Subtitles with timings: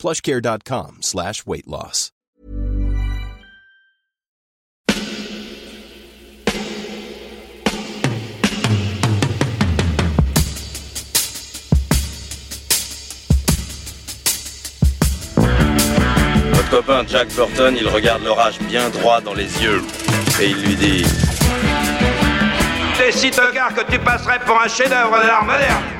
[0.00, 2.10] plushcare.com slash weight loss.
[16.52, 19.82] Votre copain Jack Burton, il regarde l'orage bien droit dans les yeux
[20.40, 21.04] et il lui dit
[22.96, 25.99] T'es si tocard que tu passerais pour un chef-d'œuvre de l'art moderne.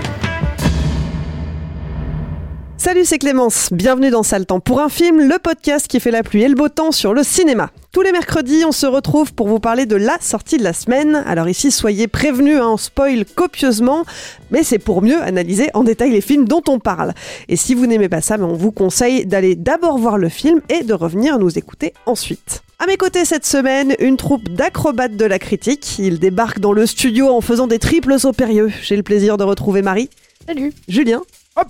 [2.83, 3.69] Salut, c'est Clémence.
[3.71, 6.55] Bienvenue dans Sale Temps pour un film, le podcast qui fait la pluie et le
[6.55, 7.69] beau temps sur le cinéma.
[7.91, 11.23] Tous les mercredis, on se retrouve pour vous parler de la sortie de la semaine.
[11.27, 14.03] Alors ici, soyez prévenus, hein, on spoil copieusement,
[14.49, 17.13] mais c'est pour mieux analyser en détail les films dont on parle.
[17.49, 20.59] Et si vous n'aimez pas ça, ben, on vous conseille d'aller d'abord voir le film
[20.69, 22.63] et de revenir nous écouter ensuite.
[22.79, 25.99] À mes côtés cette semaine, une troupe d'acrobates de la critique.
[25.99, 28.71] Ils débarquent dans le studio en faisant des triples sauts périlleux.
[28.81, 30.09] J'ai le plaisir de retrouver Marie,
[30.47, 30.73] Salut.
[30.87, 31.21] Julien.
[31.55, 31.69] Hop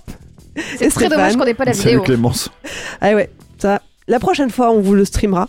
[0.78, 2.02] C'est très dommage qu'on n'ait pas la Salut vidéo.
[2.02, 2.50] Clémence.
[3.00, 5.48] Ah ouais, ça, la prochaine fois, on vous le streamera.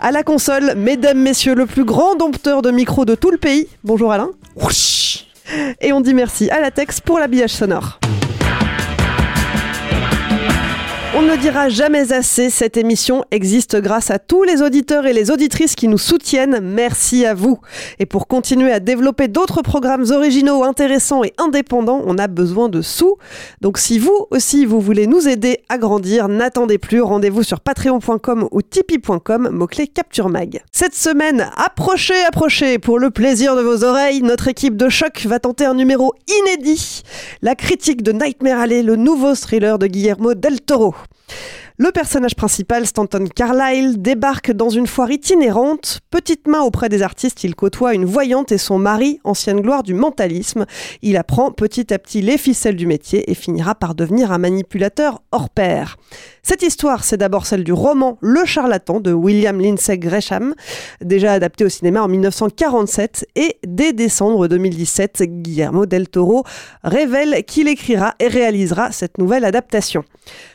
[0.00, 3.68] À la console, mesdames, messieurs, le plus grand dompteur de micros de tout le pays.
[3.84, 4.30] Bonjour Alain.
[5.80, 7.98] Et on dit merci à la Tex pour l'habillage sonore.
[11.20, 15.12] On ne le dira jamais assez, cette émission existe grâce à tous les auditeurs et
[15.12, 16.60] les auditrices qui nous soutiennent.
[16.62, 17.60] Merci à vous.
[17.98, 22.80] Et pour continuer à développer d'autres programmes originaux, intéressants et indépendants, on a besoin de
[22.80, 23.18] sous.
[23.60, 28.48] Donc si vous aussi vous voulez nous aider à grandir, n'attendez plus, rendez-vous sur patreon.com
[28.50, 30.62] ou tipeee.com, mot-clé Capture Mag.
[30.72, 35.38] Cette semaine, approchez, approchez, pour le plaisir de vos oreilles, notre équipe de choc va
[35.38, 37.02] tenter un numéro inédit,
[37.42, 40.94] la critique de Nightmare Alley, le nouveau thriller de Guillermo del Toro.
[41.82, 46.00] Le personnage principal, Stanton Carlyle, débarque dans une foire itinérante.
[46.10, 49.94] Petite main auprès des artistes, il côtoie une voyante et son mari, ancienne gloire du
[49.94, 50.66] mentalisme.
[51.00, 55.22] Il apprend petit à petit les ficelles du métier et finira par devenir un manipulateur
[55.32, 55.96] hors pair.
[56.42, 60.54] Cette histoire, c'est d'abord celle du roman Le charlatan de William Lindsay Gresham,
[61.00, 66.44] déjà adapté au cinéma en 1947 et dès décembre 2017, Guillermo del Toro
[66.84, 70.04] révèle qu'il écrira et réalisera cette nouvelle adaptation.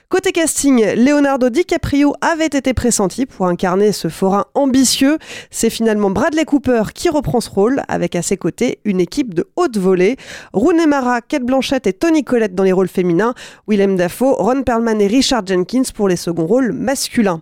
[0.08, 5.18] Côté casting, Leonardo DiCaprio avait été pressenti pour incarner ce forain ambitieux.
[5.50, 9.50] C'est finalement Bradley Cooper qui reprend ce rôle, avec à ses côtés une équipe de
[9.56, 10.18] haute volée.
[10.54, 13.34] Rooney Mara, Kate Blanchett et Tony Collette dans les rôles féminins,
[13.68, 17.42] Willem Dafoe, Ron Perlman et Richard Jenkins pour les seconds rôles masculins.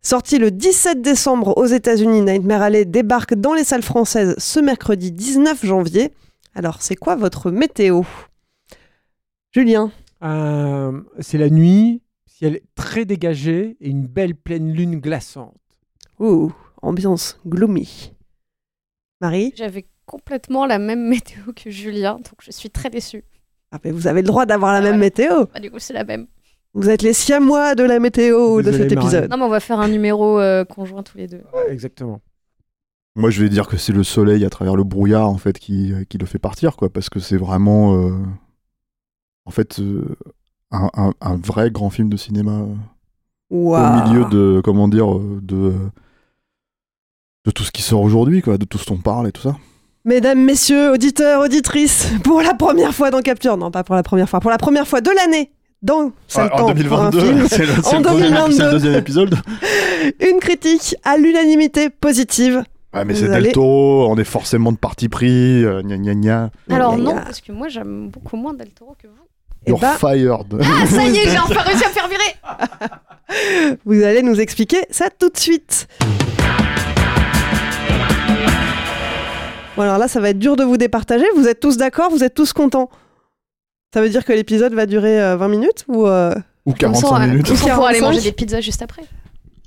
[0.00, 5.10] Sorti le 17 décembre aux États-Unis, Nightmare Alley débarque dans les salles françaises ce mercredi
[5.10, 6.12] 19 janvier.
[6.54, 8.02] Alors, c'est quoi votre météo?
[9.52, 9.90] Julien
[10.22, 15.54] Euh, c'est la nuit, ciel très dégagé et une belle pleine lune glaçante.
[16.18, 16.52] Ouh,
[16.82, 18.12] ambiance gloomy.
[19.20, 19.52] Marie?
[19.56, 23.24] J'avais complètement la même météo que Julien, donc je suis très déçue.
[23.72, 25.04] ah, mais Vous avez le droit d'avoir la Ah, même voilà.
[25.04, 25.44] météo.
[25.52, 26.26] Bah, du coup, c'est la même.
[26.74, 29.06] Vous êtes les siamois de la météo de cet Marie.
[29.06, 29.30] épisode.
[29.30, 31.42] Non, mais on va faire un numéro euh, conjoint tous les deux.
[31.54, 32.20] Ouais, exactement.
[33.16, 35.92] Moi, je vais dire que c'est le soleil à travers le brouillard en fait qui,
[35.92, 38.16] euh, qui le fait partir, quoi, parce que c'est vraiment, euh,
[39.48, 40.04] en fait, euh,
[40.70, 42.74] un, un- un vrai grand film de cinéma euh,
[43.50, 45.72] au milieu de, comment dire, euh, de
[47.46, 49.40] de tout ce qui sort aujourd'hui, quoi, de tout ce dont on parle et tout
[49.40, 49.56] ça.
[50.04, 54.28] Mesdames, messieurs, auditeurs, auditrices, pour la première fois dans Capture, non pas pour la première
[54.28, 55.50] fois, pour la première fois de l'année
[55.80, 58.52] dans en Temps pour un 2022, film, c'est le, deuxième- 2022.
[58.52, 59.34] c'est le deuxième épisode.
[60.20, 62.64] une critique à l'unanimité positive.
[62.94, 66.14] Ouais, mais c'est allez- Del Toro, on est forcément de parti pris, euh, gna gna
[66.14, 66.50] gna.
[66.70, 67.20] Alors Gna, non, gna.
[67.22, 69.14] parce que moi j'aime beaucoup moins Del Toro que vous.
[69.66, 70.58] Eh You're ben, fired.
[70.60, 74.78] Ah, ça y est, j'ai enfin réussi à me faire virer vous allez nous expliquer
[74.90, 75.86] ça tout de suite.
[79.76, 81.26] Bon alors là, ça va être dur de vous départager.
[81.36, 82.90] Vous êtes tous d'accord Vous êtes tous contents
[83.92, 86.34] Ça veut dire que l'épisode va durer euh, 20 minutes ou euh,
[86.66, 87.46] Ou Comme ça, 45 euh, minutes.
[87.48, 88.00] Ça, on pourra aller 45.
[88.00, 89.02] manger des pizzas juste après.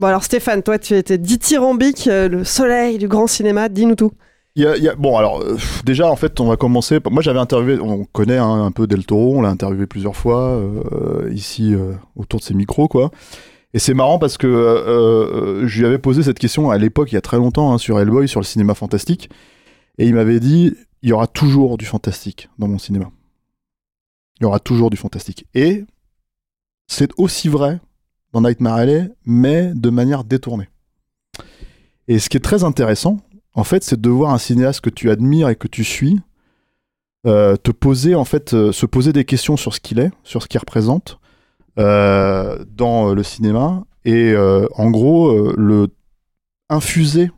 [0.01, 4.11] Bon alors Stéphane, toi tu étais dithyrambique, euh, le soleil du grand cinéma, dis-nous tout.
[4.55, 6.99] Bon, alors, euh, déjà, en fait, on va commencer.
[7.09, 10.49] Moi, j'avais interviewé, on connaît hein, un peu Del Toro, on l'a interviewé plusieurs fois,
[10.49, 13.11] euh, ici, euh, autour de ses micros, quoi.
[13.73, 17.17] Et c'est marrant parce que je lui avais posé cette question à l'époque, il y
[17.17, 19.29] a très longtemps, hein, sur Hellboy, sur le cinéma fantastique.
[19.97, 23.09] Et il m'avait dit il y aura toujours du fantastique dans mon cinéma.
[24.39, 25.45] Il y aura toujours du fantastique.
[25.53, 25.85] Et
[26.87, 27.79] c'est aussi vrai
[28.33, 30.69] dans Nightmare Alley, mais de manière détournée.
[32.07, 33.21] Et ce qui est très intéressant,
[33.53, 36.19] en fait, c'est de voir un cinéaste que tu admires et que tu suis
[37.27, 40.41] euh, te poser, en fait, euh, se poser des questions sur ce qu'il est, sur
[40.41, 41.19] ce qu'il représente
[41.77, 45.87] euh, dans le cinéma, et en gros, le
[46.69, 47.29] infuser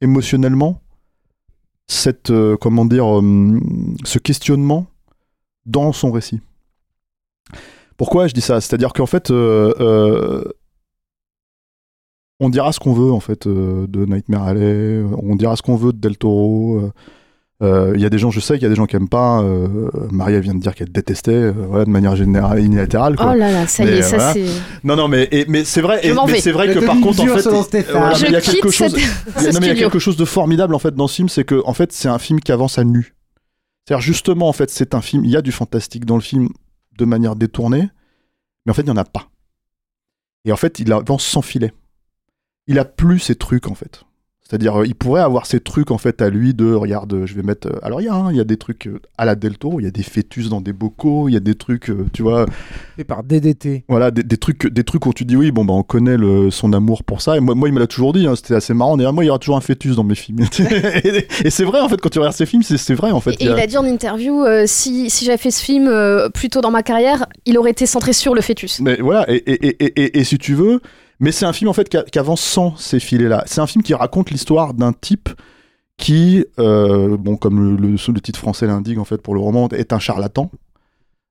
[0.00, 0.80] émotionnellement
[1.86, 3.06] cette, comment dire,
[4.04, 4.88] ce questionnement
[5.66, 6.40] dans son récit.
[7.96, 8.60] Pourquoi je dis ça?
[8.60, 9.30] C'est-à-dire qu'en fait,
[12.40, 15.76] on dira ce qu'on veut en fait euh, de Nightmare Alley, on dira ce qu'on
[15.76, 16.78] veut de Del Toro.
[16.80, 16.92] euh,
[17.62, 19.08] euh, Il y a des gens, je sais qu'il y a des gens qui aiment
[19.08, 19.40] pas.
[19.42, 23.14] euh, Maria vient de dire qu'elle détestait, euh, voilà, de manière générale, unilatérale.
[23.16, 23.30] quoi.
[23.32, 24.32] Oh là là, ça y est, ça voilà.
[24.32, 24.44] c'est.
[24.82, 26.00] Non, non, mais, et- mais c'est vrai.
[26.02, 26.40] Je et- m'en mais vais.
[26.40, 28.92] c'est vrai que par contre, en fait, il- voilà, y a quelque chose.
[28.92, 29.74] cette- a- ce non, mais il y a studio.
[29.88, 32.18] quelque chose de formidable en fait dans ce film, c'est que en fait c'est un
[32.18, 33.14] film qui avance à nu.
[33.86, 36.48] C'est-à-dire justement en fait c'est un film, il y a du fantastique dans le film
[36.98, 37.88] de manière détournée,
[38.66, 39.28] mais en fait il n'y en a pas.
[40.44, 41.72] Et en fait il avance sans filet.
[42.66, 44.02] Il a plus ces trucs en fait.
[44.46, 47.34] C'est-à-dire euh, il pourrait avoir ces trucs en fait à lui de regarde euh, je
[47.34, 49.36] vais mettre euh, alors il y a hein, il y a des trucs à la
[49.36, 51.90] Del Toro, il y a des fœtus dans des bocaux, il y a des trucs
[52.12, 52.44] tu vois
[52.96, 53.84] Fait par DDT.
[53.88, 56.50] voilà, des, des trucs, des trucs où tu dis oui, bon, bah, on connaît le,
[56.50, 57.38] son amour pour ça.
[57.38, 58.98] Et moi, moi il me l'a toujours dit, hein, c'était assez marrant.
[58.98, 60.40] D'ailleurs, moi, il y aura toujours un fœtus dans mes films.
[61.04, 63.32] et et c'est vrai, en fait, quand tu regardes ces films, c'est vrai, en fait.
[63.32, 65.88] Et Il a- il a dit en interview euh, si, si j'avais fait ce film
[65.88, 68.80] euh, plus tôt dans ma carrière, il aurait été centré sur le fœtus.
[68.80, 70.80] Mais voilà, et, et, et, et, et- et si tu veux,
[71.24, 73.42] mais c'est un film, en fait, qui, avance sans ces filets-là.
[73.46, 75.28] C'est un film qui raconte l'histoire d'un type
[75.96, 79.68] qui, euh, bon, comme le, le- le titre français l'indique, en fait, pour le roman,
[79.70, 80.50] est un charlatan.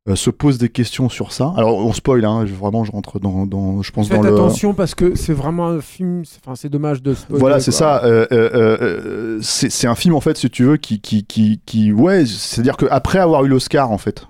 [0.09, 1.53] euh, se pose des questions sur ça.
[1.55, 4.33] Alors on spoil, hein, je- vraiment je rentre dans, dans je pense Faites dans le.
[4.33, 6.25] attention parce que c'est vraiment un film.
[6.25, 7.39] c'est- Enfin, c'est dommage de spoiler.
[7.39, 8.03] Voilà, c'est ça.
[8.03, 12.75] euh, c'est un film en fait, si tu veux, qui, qui, qui, qui ouais, c'est-à-dire
[12.75, 14.27] qu'après avoir eu l'Oscar en fait,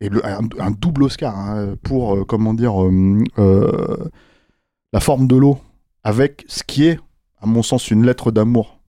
[0.00, 2.74] et le- un, un double Oscar hein, pour comment dire
[4.92, 5.58] la forme de l'eau,
[6.04, 6.98] avec ce qui est,
[7.40, 8.80] à mon sens, une lettre d'amour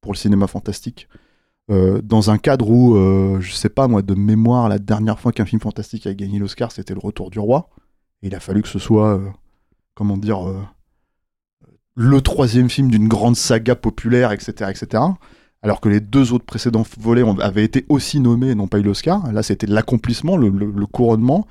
[0.00, 1.08] pour le cinéma fantastique.
[1.70, 5.30] euh, dans un cadre où, euh, je sais pas moi, de mémoire, la dernière fois
[5.32, 7.70] qu'un film fantastique a gagné l'Oscar, c'était Le Retour du Roi.
[8.22, 9.28] Il a fallu que ce soit, euh,
[9.94, 10.60] comment dire, euh,
[11.94, 15.04] le troisième film d'une grande saga populaire, etc., etc.
[15.62, 18.82] Alors que les deux autres précédents volets avaient été aussi nommés et n'ont pas eu
[18.82, 19.32] l'Oscar.
[19.32, 21.46] Là, c'était l'accomplissement, le couronnement.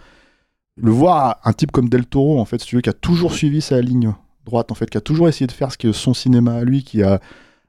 [0.82, 3.34] Le voir un type comme Del Toro, en fait, si tu veux, qui a toujours
[3.34, 4.14] suivi sa ligne
[4.46, 6.84] droite, en fait, qui a toujours essayé de faire ce que son cinéma à lui,
[6.84, 7.22] qui a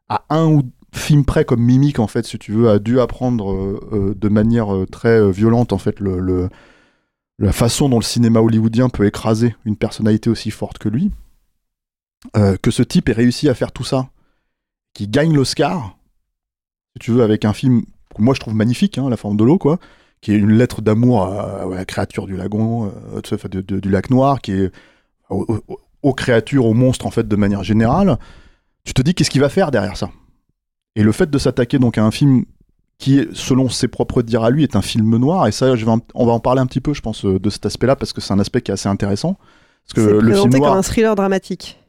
[0.09, 0.63] à un ou
[0.95, 4.29] film près comme Mimique, en fait, si tu veux, a dû apprendre euh, euh, de
[4.29, 9.77] manière euh, très violente, en fait, la façon dont le cinéma hollywoodien peut écraser une
[9.77, 11.11] personnalité aussi forte que lui.
[12.63, 14.09] Que ce type ait réussi à faire tout ça,
[14.95, 15.99] qui gagne l'Oscar,
[16.93, 17.83] si tu veux, avec un film
[18.15, 19.81] que moi je trouve magnifique, hein, La forme de l'eau, quoi,
[20.23, 23.91] qui est une lettre d'amour à, à la créature du lagon, euh, de- de- du
[23.91, 24.71] lac noir, qui est
[25.29, 28.19] aux, créatures, aux monstres, en fait, de manière générale.
[28.85, 30.11] Tu te dis, qu'est-ce qu'il va faire derrière ça?
[30.97, 32.45] Et le fait de s'attaquer donc à un film
[32.99, 35.91] qui, selon ses propres dires à lui, est un film noir, et ça, je vais
[35.91, 38.13] en- on va en parler un petit peu, je pense, euh, de cet aspect-là, parce
[38.13, 39.37] que c'est un aspect qui est assez intéressant.
[39.87, 40.71] Parce que C'est le film présenté noir...
[40.71, 41.82] comme un thriller dramatique.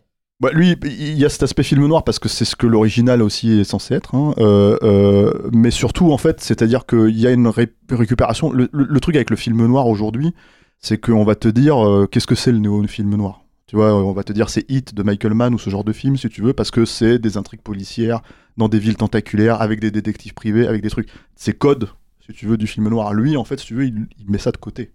[0.43, 3.21] Bah, lui, il y a cet aspect film noir parce que c'est ce que l'original
[3.21, 4.13] aussi est censé être.
[4.13, 4.33] hein.
[4.39, 8.51] Euh, euh, mais surtout, en fait, c'est-à-dire qu'il y a une ré- récupération.
[8.51, 10.33] Le, truc avec le film noir aujourd'hui,
[10.79, 13.45] c'est qu'on va te dire euh, qu'est-ce que c'est le néo-film noir?
[13.67, 15.93] Tu vois, on va te dire c'est Hit de Michael Mann ou ce genre de
[15.93, 18.19] film, si tu veux, parce que c'est des intrigues policières
[18.57, 21.07] dans des villes tentaculaires avec des détectives privés, avec des trucs.
[21.37, 21.87] C'est code,
[22.19, 23.13] si tu veux, du film noir.
[23.13, 24.91] Lui, en fait, si tu veux, il, met ça de côté.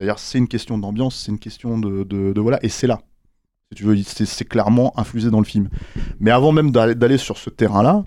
[0.00, 3.02] C'est-à-dire, c'est une question d'ambiance, c'est une question de- voilà, et c'est là.
[3.74, 5.68] Tu veux, c'est clairement infusé dans le film.
[6.20, 8.04] Mais avant même d'aller sur ce terrain-là,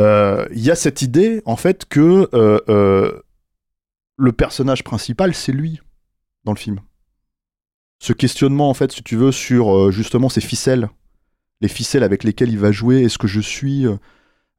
[0.00, 3.20] euh, il y a cette idée, en fait, que euh, euh,
[4.16, 5.80] le personnage principal, c'est lui
[6.44, 6.80] dans le film.
[8.00, 10.88] Ce questionnement, en fait, si tu veux, sur justement ces ficelles,
[11.60, 13.02] les ficelles avec lesquelles il va jouer.
[13.02, 13.86] Est-ce que je suis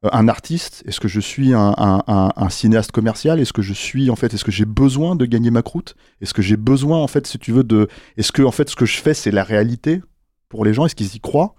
[0.02, 0.82] un artiste?
[0.86, 3.40] Est-ce que je suis un- un cinéaste commercial?
[3.40, 5.94] Est-ce que je suis, en fait, est-ce que j'ai besoin de gagner ma croûte?
[6.22, 7.88] Est-ce que j'ai besoin, en fait, si tu veux, de.
[8.16, 10.00] Est-ce que, en fait, ce que je fais, c'est la réalité?
[10.48, 11.54] Pour les gens Est-ce qu'ils y croient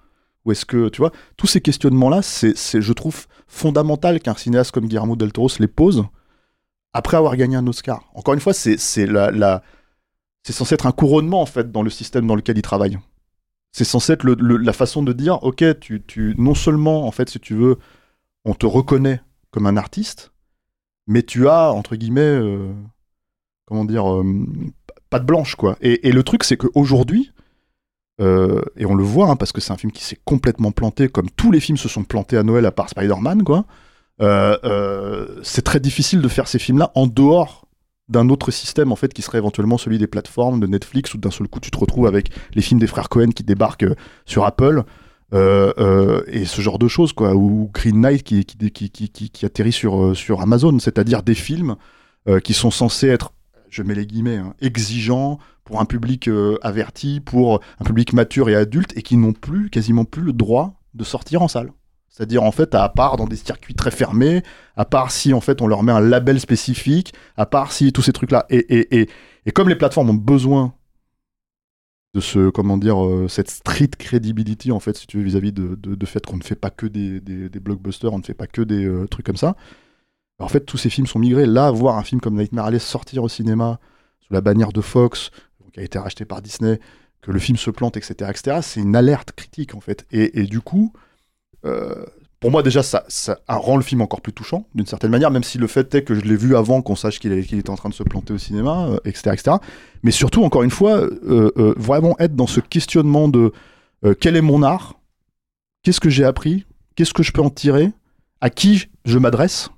[0.46, 4.88] Ou est-ce que, tu vois, tous ces questionnements-là, c'est, je trouve, fondamental qu'un cinéaste comme
[4.88, 6.06] Guillermo del Toro se les pose
[6.94, 8.10] après avoir gagné un Oscar.
[8.13, 9.63] Encore une fois, c'est, la, la-
[10.44, 12.98] c'est censé être un couronnement, en fait, dans le système dans lequel il travaille.
[13.74, 17.30] C'est censé être le- la façon de dire, ok, tu, tu, non seulement, en fait,
[17.30, 17.77] si tu veux,
[18.46, 20.32] on te reconnaît comme un artiste,
[21.08, 22.74] mais tu as, entre guillemets, euh,
[23.65, 24.24] comment dire, euh,
[25.10, 25.77] pas de blanche, quoi.
[25.82, 27.32] Et, et le truc, c'est qu'aujourd'hui,
[28.22, 31.10] euh, et on le voit, hein, parce que c'est un film qui s'est complètement planté,
[31.10, 33.66] comme tous les films se sont plantés à Noël à part Spider-Man, quoi.
[34.22, 37.68] Euh, euh, c'est très difficile de faire ces films-là en dehors
[38.08, 41.32] d'un autre système en fait qui serait éventuellement celui des plateformes de Netflix où d'un
[41.32, 43.88] seul coup tu te retrouves avec les films des frères Cohen qui débarquent
[44.26, 44.84] sur Apple.
[45.34, 47.36] Et ce genre de choses quoi.
[47.36, 50.80] Ou Green Knight qui, atterrit sur, sur Amazon.
[50.80, 51.76] C'est-à-dire des films
[52.42, 53.34] qui sont censés être
[53.70, 58.50] je mets les guillemets hein, exigeants pour un public euh, averti pour un public mature
[58.50, 61.72] et adulte et qui n'ont plus quasiment plus le droit de sortir en salle
[62.16, 64.42] c'est-à-dire en fait à part dans des circuits très fermés
[64.78, 68.02] à part si en fait on leur met un label spécifique, à part si tous
[68.02, 68.46] ces trucs-là.
[68.50, 69.10] Et, et, et,
[69.46, 70.74] et comme les plateformes ont besoin
[72.14, 75.76] de ce, comment dire, euh, cette street credibility en fait, si tu veux, vis-à-vis de,
[75.76, 78.34] de, de fait qu'on ne fait pas que des, des, des blockbusters, on ne fait
[78.34, 79.58] pas que des euh, trucs comme ça.
[80.40, 81.46] En fait, tous ces films sont migrés.
[81.46, 83.80] Là, voir un film comme Nightmare Alley sortir au cinéma
[84.22, 85.32] sous la bannière de Fox,
[85.75, 86.79] qui a été racheté par Disney,
[87.22, 90.05] que le film se plante, etc., etc., c'est une alerte critique en fait.
[90.10, 90.94] Et, du coup,
[91.65, 92.05] euh,
[92.39, 93.03] pour moi déjà ça,
[93.50, 96.15] rend le film encore plus touchant d'une certaine manière même si le fait est que
[96.15, 98.38] je l'ai vu avant qu'on sache qu'il qu'il était en train de se planter au
[98.38, 99.58] cinéma euh, etc etc
[100.03, 103.51] mais surtout encore une fois euh, vraiment être dans ce questionnement de
[104.22, 105.00] quel est mon art?
[105.82, 106.65] Qu'est-ce que j'ai appris?
[106.96, 107.91] Qu'est-ce que je peux en tirer?
[108.39, 109.70] À qui je- m'adresse?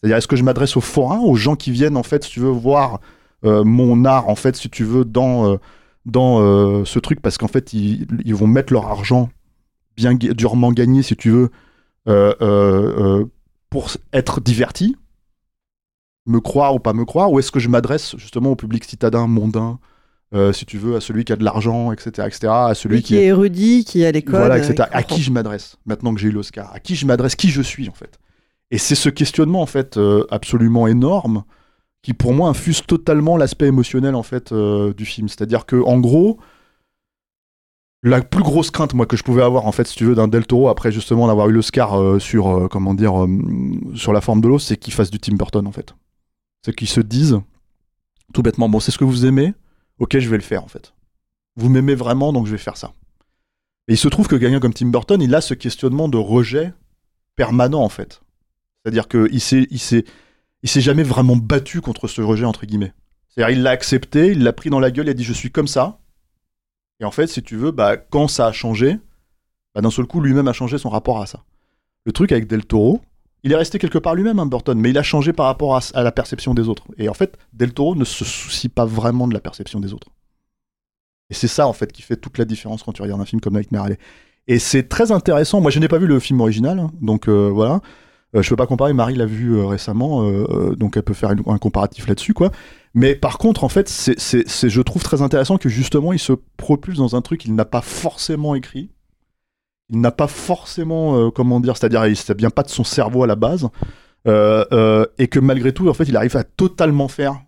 [0.00, 2.40] C'est-à-dire est-ce que je m'adresse aux forains aux gens qui viennent en fait si tu
[2.40, 3.00] veux voir
[3.42, 5.56] mon art en fait si tu veux dans euh,
[6.06, 9.28] dans euh, ce truc parce qu'en fait ils, ils vont mettre leur argent
[9.96, 11.50] bien durement gagné si tu veux
[12.08, 13.24] euh, euh, euh,
[13.70, 14.96] pour être diverti,
[16.26, 19.26] me croire ou pas me croire, ou est-ce que je m'adresse justement au public citadin,
[19.26, 19.78] mondain,
[20.34, 23.02] euh, si tu veux, à celui qui a de l'argent, etc., etc., à celui Lui
[23.02, 24.36] qui est érudit, qui est à l'école.
[24.40, 24.88] voilà, euh, etc.
[24.90, 26.72] qui À qui je m'adresse maintenant que j'ai eu l'Oscar?
[26.72, 27.34] À qui je m'adresse?
[27.34, 28.18] Qui je suis en fait?
[28.70, 31.44] Et c'est ce questionnement en fait euh, absolument énorme
[32.02, 35.28] qui pour moi infuse totalement l'aspect émotionnel en fait euh, du film.
[35.28, 36.38] C'est-à-dire que en gros,
[38.02, 40.28] la plus grosse crainte moi que je pouvais avoir en fait si tu veux d'un
[40.28, 43.26] Del Toro après justement d'avoir eu l'Oscar euh, sur euh, comment dire
[43.94, 45.94] sur la forme de l'os, c'est qu'il fasse du Tim Burton en fait.
[46.64, 47.40] C'est qu'ils se disent
[48.32, 49.54] tout bêtement bon c'est ce que vous aimez,
[49.98, 50.94] ok je vais le faire en fait.
[51.56, 52.92] Vous m'aimez vraiment donc je vais faire ça.
[53.88, 56.74] Et il se trouve que quelqu'un comme Tim Burton, il a ce questionnement de rejet
[57.36, 58.20] permanent, en fait.
[58.82, 60.04] C'est-à-dire qu'il s'est, il s'est,
[60.62, 62.92] il s'est jamais vraiment battu contre ce rejet, entre guillemets.
[63.28, 65.50] C'est-à-dire il l'a accepté, il l'a pris dans la gueule, il a dit je suis
[65.50, 66.00] comme ça.
[67.00, 68.98] Et en fait, si tu veux, bah, quand ça a changé,
[69.74, 71.44] bah, d'un seul coup, lui-même a changé son rapport à ça.
[72.04, 73.00] Le truc avec Del Toro,
[73.44, 76.02] il est resté quelque part lui-même, hein, Burton, mais il a changé par rapport à,
[76.02, 76.84] la perception des autres.
[76.96, 80.08] Et en fait, Del Toro ne se soucie pas vraiment de la perception des autres.
[81.30, 83.40] Et c'est ça, en fait, qui fait toute la différence quand tu regardes un film
[83.40, 83.98] comme Nightmare Alley.
[84.48, 85.60] Et c'est très intéressant.
[85.60, 87.80] Moi, je n'ai pas vu le film original, hein, donc euh, voilà.
[88.36, 88.92] Euh, je peux pas comparer.
[88.92, 92.50] Marie l'a vu euh, récemment, euh, euh, donc elle peut faire un comparatif là-dessus, quoi.
[92.94, 97.16] Mais par contre, en fait, je trouve très intéressant que justement, il se propulse dans
[97.16, 98.90] un truc qu'il n'a pas forcément écrit.
[99.90, 103.36] Il n'a pas forcément, comment dire, c'est-à-dire, ça vient pas de son cerveau à la
[103.36, 103.68] base,
[104.26, 107.40] et que malgré tout, en fait, il arrive à totalement faire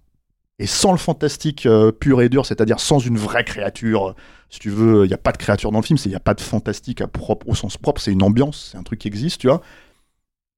[0.58, 1.66] et sans le fantastique
[1.98, 4.14] pur et dur, c'est-à-dire sans une vraie créature.
[4.50, 6.20] Si tu veux, il n'y a pas de créature dans le film, il n'y a
[6.20, 7.02] pas de fantastique
[7.46, 9.62] au sens propre, c'est une ambiance, c'est un truc qui existe, tu vois.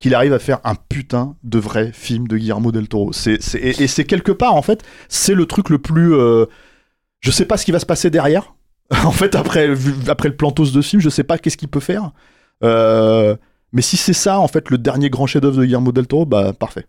[0.02, 3.12] Qu'il arrive à faire un putain de vrai film de Guillermo del Toro.
[3.12, 6.12] C'est, et, c'est quelque part, en fait, c'est le truc le plus.
[6.12, 6.47] euh,
[7.21, 8.52] je sais pas ce qui va se passer derrière.
[9.04, 12.11] en fait, après, le plantos de ce film, je sais pas qu'est-ce qu'il peut faire.
[12.64, 13.37] Euh,
[13.73, 16.52] mais si c'est ça, en fait, le dernier grand chef-d'œuvre de Guillermo del Toro, bah
[16.52, 16.85] parfait.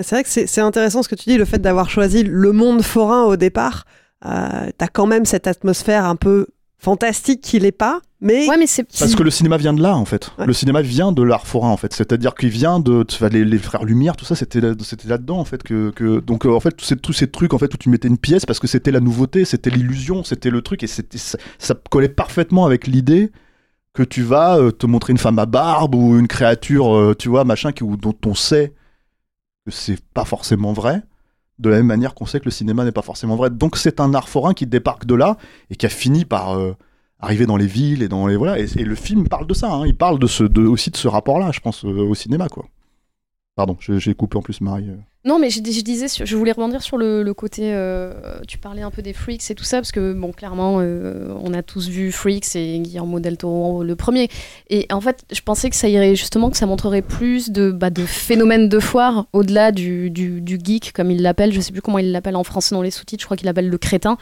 [0.00, 2.52] C'est vrai que c'est c'est intéressant ce que tu dis, le fait d'avoir choisi le
[2.52, 3.84] monde forain au départ.
[4.24, 6.46] Euh, T'as quand même cette atmosphère un peu
[6.78, 8.48] fantastique qu'il est pas, mais.
[8.48, 8.84] Ouais, mais c'est.
[8.84, 10.30] Parce que le cinéma vient de là, en fait.
[10.38, 10.46] Ouais.
[10.46, 11.92] Le cinéma vient de l'art forain, en fait.
[11.92, 13.02] C'est-à-dire qu'il vient de.
[13.02, 15.62] tu vois, les, les frères Lumière, tout ça, c'était là- c'était là-dedans, en fait.
[15.62, 18.08] Que, que- donc, euh, en fait, c'est tous ces trucs, en fait, où tu mettais
[18.08, 21.38] une pièce parce que c'était la nouveauté, c'était l'illusion, c'était le truc, et c'était ça,
[21.58, 23.30] ça collait parfaitement avec l'idée
[23.94, 27.28] que tu vas euh, te montrer une femme à barbe ou une créature, euh, tu
[27.28, 28.72] vois, machin, qui, ou dont on sait
[29.66, 31.02] que c'est pas forcément vrai.
[31.58, 33.50] De la même manière qu'on sait que le cinéma n'est pas forcément vrai.
[33.50, 35.36] Donc, c'est un art forain qui débarque de là
[35.70, 36.56] et qui a fini par.
[36.56, 36.74] euh,
[37.20, 39.86] arriver dans les villes et dans les voilà et, le film parle de ça hein.
[39.86, 42.66] il parle aussi de ce rapport là je pense euh, au cinéma quoi
[43.58, 44.94] pardon j'ai coupé en plus Marie euh.
[45.24, 47.74] Non, mais je, dis- je disais, je voulais rebondir sur le, côté.
[47.74, 48.14] euh,
[48.46, 51.52] tu parlais un peu des Freaks et tout ça, parce que, bon, clairement, euh, on
[51.52, 54.28] a tous vu Freaks et Guillermo del Toro le premier.
[54.70, 57.90] Et en fait, je pensais que ça irait justement, que ça montrerait plus de, bah,
[57.90, 61.52] de phénomènes de foire, au-delà du, du, du geek, comme il l'appelle.
[61.52, 63.68] Je sais plus comment il l'appelle en français dans les sous-titres, je crois qu'il l'appelle
[63.68, 64.16] le crétin.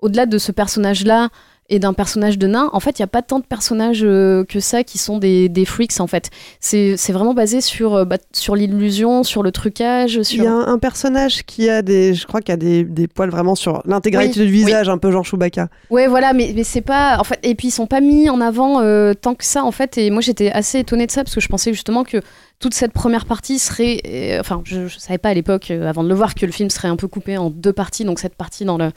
[0.00, 1.30] Au-delà de ce personnage-là
[1.72, 2.68] et d'un personnage de nain.
[2.74, 5.48] En fait, il n'y a pas tant de personnages euh, que ça qui sont des,
[5.48, 6.28] des freaks, en fait.
[6.60, 10.16] C'est vraiment basé sur, euh, bah, sur l'illusion, sur le trucage.
[10.16, 10.44] Il Sur...
[10.44, 13.08] y a un, un personnage qui a des, je crois qu'il y a des, des
[13.08, 15.68] poils vraiment sur l'intégralité Oui, du visage, un peu genre Chewbacca.
[15.88, 17.16] Ouais, voilà, mais, mais c'est pas.
[17.18, 19.72] En fait, et puis ils sont pas mis en avant euh, tant que ça, en
[19.72, 19.96] fait.
[19.96, 22.20] Et moi, j'étais assez étonnée de ça parce que je pensais justement que
[22.60, 24.02] toute cette première partie serait.
[24.06, 26.52] euh, enfin, je, je savais pas à l'époque, euh, avant de le voir, que le
[26.52, 28.04] film serait un peu coupé en deux parties.
[28.04, 28.90] Donc, cette partie dans, le,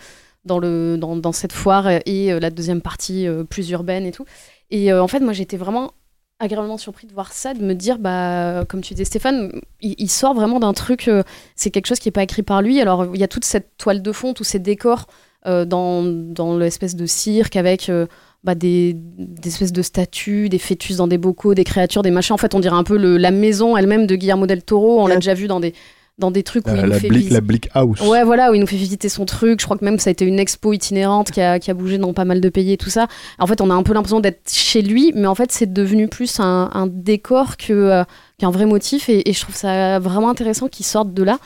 [0.45, 4.11] dans, le, dans, dans cette foire et euh, la deuxième partie euh, plus urbaine et
[4.11, 4.25] tout.
[4.71, 5.91] Et euh, en fait, moi, j'étais vraiment
[6.39, 10.09] agréablement surpris de voir ça, de me dire, bah, comme tu disais Stéphane, il, il
[10.09, 11.23] sort vraiment d'un truc, euh,
[11.55, 12.81] c'est quelque chose qui n'est pas écrit par lui.
[12.81, 15.07] Alors, il y a toute cette toile de fond, tous ces décors
[15.45, 18.07] euh, dans, dans l'espèce de cirque avec euh,
[18.43, 22.33] bah, des, des espèces de statues, des fœtus dans des bocaux, des créatures, des machins.
[22.33, 25.01] En fait, on dirait un peu le- la maison elle-même de Guillermo del Toro.
[25.01, 25.73] On l'a déjà vu dans des,
[26.17, 27.41] dans des trucs où il La, nous la fait la
[27.73, 27.99] House.
[28.01, 29.59] Ouais, voilà, où il nous fait visiter son truc.
[29.59, 31.97] Je crois que même ça a été une expo itinérante qui a, qui a bougé
[31.97, 33.07] dans pas mal de pays et tout ça.
[33.37, 36.07] En fait, on a un peu l'impression d'être chez lui, mais en fait, c'est devenu
[36.07, 38.03] plus un, un décor que, euh,
[38.37, 39.09] qu'un vrai motif.
[39.09, 41.37] Et, et je trouve ça vraiment intéressant qu'il sorte de là.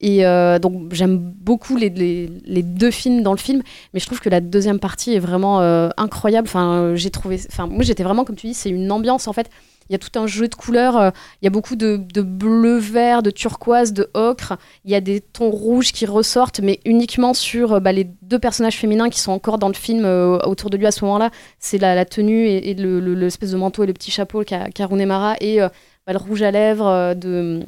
[0.00, 4.06] Et euh, donc, j'aime beaucoup les, les, les deux films dans le film, mais je
[4.06, 6.46] trouve que la deuxième partie est vraiment euh, incroyable.
[6.46, 7.40] Enfin, j'ai trouvé.
[7.50, 9.48] Enfin, moi, j'étais vraiment, comme tu dis, c'est une ambiance en fait.
[9.88, 10.96] Il y a tout un jeu de couleurs.
[10.96, 14.54] euh, Il y a beaucoup de, de bleu, vert, de turquoise, de ocre.
[14.84, 18.38] Il y a des tons rouges qui ressortent, mais uniquement sur euh, bah, les deux
[18.38, 21.30] personnages féminins qui sont encore dans le film euh, autour de lui à ce moment-là.
[21.58, 24.68] C'est la, tenue et, et le- le- l'espèce de manteau et le petit chapeau qu'a
[25.06, 27.60] Mara et bah, le rouge à lèvres de,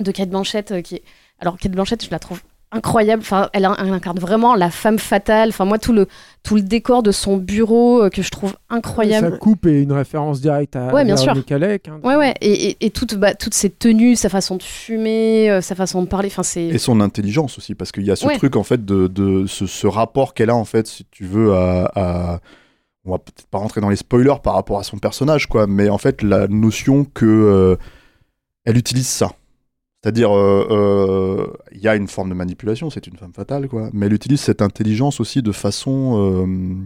[0.00, 0.82] de Kate Blanchett.
[0.82, 1.02] qui est...
[1.38, 2.40] Alors, Kate Blanchett, je la trouve
[2.72, 3.22] incroyable.
[3.22, 5.50] Enfin, elle, incarne vraiment la femme fatale.
[5.50, 6.06] Enfin, moi, tout le,
[6.42, 9.30] tout le décor de son bureau euh, que je trouve incroyable.
[9.30, 11.26] Sa coupe est une référence directe à Ouais, bien sûr.
[11.34, 12.00] Véronique Alec, hein.
[12.02, 15.60] Ouais, ouais, et, et, et toutes, bah, toutes ses tenues, sa façon de fumer, euh,
[15.60, 16.64] sa façon de parler, enfin c'est...
[16.66, 18.38] Et son intelligence aussi, parce qu'il y a ce Ouais.
[18.38, 21.54] truc en fait de, de ce, ce rapport qu'elle a en fait, si tu veux,
[21.54, 22.40] à, à-
[23.04, 25.88] on va peut-être pas rentrer dans les spoilers par rapport à son personnage, quoi, mais
[25.88, 27.76] en fait la notion que euh,
[28.64, 29.32] elle utilise ça.
[30.02, 33.88] C'est-à-dire, euh, euh, il y a une forme de manipulation, c'est une femme fatale, quoi,
[33.92, 36.16] mais elle utilise cette intelligence aussi de façon.
[36.44, 36.76] euh,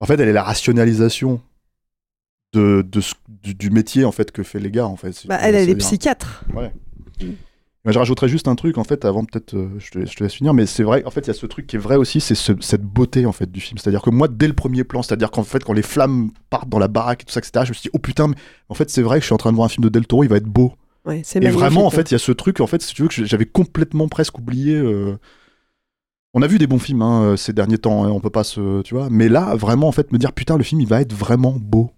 [0.00, 1.40] En fait, elle est la rationalisation
[2.52, 5.12] de, de ce- du, du métier en fait que fait les gars, en fait.
[5.12, 6.44] si Bah, elle, elle est psychiatre.
[6.54, 6.72] Ouais.
[7.84, 10.32] Moi, je rajouterais juste un truc, en fait, avant peut-être, je, te, je te laisse
[10.32, 12.18] finir, mais c'est vrai, en fait, il y a ce truc qui est vrai aussi,
[12.18, 13.76] c'est ce- cette beauté, en fait, du film.
[13.76, 16.78] C'est-à-dire que moi, dès le premier plan, c'est-à-dire qu'en fait, quand les flammes partent dans
[16.78, 18.36] la baraque et tout ça, etc., je me suis dit, oh putain, mais
[18.70, 20.06] en fait, c'est vrai que je suis en train de voir un film de Del
[20.06, 20.72] Toro, il va être beau.
[21.06, 23.02] Ouais, c'est Et vraiment, en fait, il y a ce truc, en fait, si tu
[23.02, 24.74] veux, que j'avais complètement presque oublié.
[24.76, 25.18] euh,
[26.32, 28.44] On a vu des bons films hein, euh, ces derniers temps, hein, on peut pas
[28.44, 28.82] se.
[28.82, 31.12] Tu vois, mais là, vraiment, en fait, me dire, putain, le film, il va être
[31.12, 31.90] vraiment beau.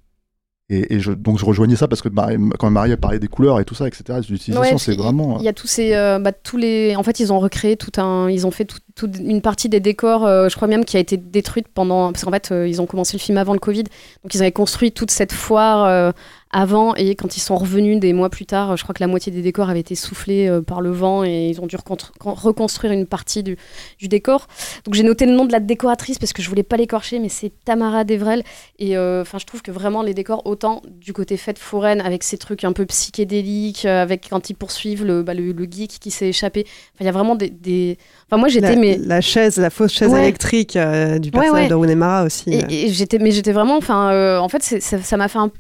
[0.69, 3.29] Et, et je, donc, je rejoignais ça parce que Marie- quand Marie a parlé des
[3.29, 5.38] couleurs et tout ça, etc., l'utilisation, Ouais, c'est vraiment.
[5.38, 7.92] Il y a tous ces, euh, bah, tous les, en fait, ils ont recréé tout
[8.01, 10.27] un, ils ont fait tout- toute une partie des décors.
[10.27, 12.87] euh, je crois même qui a été détruite pendant, parce qu'en fait, euh, ils ont
[12.87, 16.11] commencé le film avant le Covid, donc ils avaient construit toute cette foire euh,
[16.52, 19.32] avant et quand ils sont revenus des mois plus tard, je crois que la moitié
[19.32, 21.76] des décors avaient été soufflés euh, par le vent et ils ont dû
[22.24, 23.56] reconstruire une partie du,
[23.98, 24.46] du décor.
[24.85, 27.28] Donc j'ai noté le nom de la décoratrice parce que je voulais pas l'écorcher, mais
[27.28, 28.42] c'est Tamara Devrel.
[28.78, 32.22] Et euh, enfin, je trouve que vraiment les décors, autant du côté fête foraine avec
[32.22, 35.98] ces trucs un peu psychédéliques, euh, avec quand ils poursuivent le, bah, le, le geek
[36.00, 36.64] qui s'est échappé.
[37.00, 37.98] Il y a vraiment des, des-
[38.30, 40.20] Enfin, moi j'étais la, mais la chaise, la fausse chaise Ouais.
[40.22, 41.68] électrique euh, du Ouais, personnage ouais.
[41.68, 42.50] de Rooney Mara aussi.
[42.50, 45.50] et, et j'étais, mais j'étais vraiment, enfin, euh, en fait, ça m'a fait un,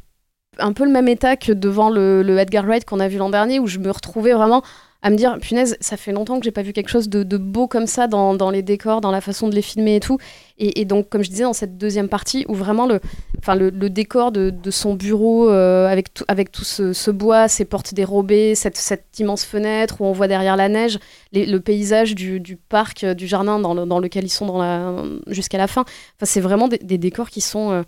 [0.58, 3.30] un peu le même état que devant le, le Edgar Wright qu'on a vu l'an
[3.30, 4.62] dernier, où je me retrouvais vraiment
[5.02, 7.36] à me dire, punaise, ça fait longtemps que j'ai pas vu quelque chose de, de
[7.36, 10.18] beau comme ça dans, dans les décors, dans la façon de les filmer et tout.
[10.58, 12.98] Et, donc, comme je disais, dans cette deuxième partie, où vraiment le,
[13.38, 17.66] enfin, le, décor de, de son bureau, euh, avec, tout, avec tout ce, bois, ces
[17.66, 18.80] portes dérobées, cette,
[19.18, 20.98] immense fenêtre où on voit derrière la neige,
[21.32, 25.58] le paysage du, du parc, euh, du jardin dans, dans lequel ils sont dans jusqu'à
[25.58, 25.82] la fin.
[25.82, 27.82] Enfin, c'est vraiment des, des décors qui sont, euh,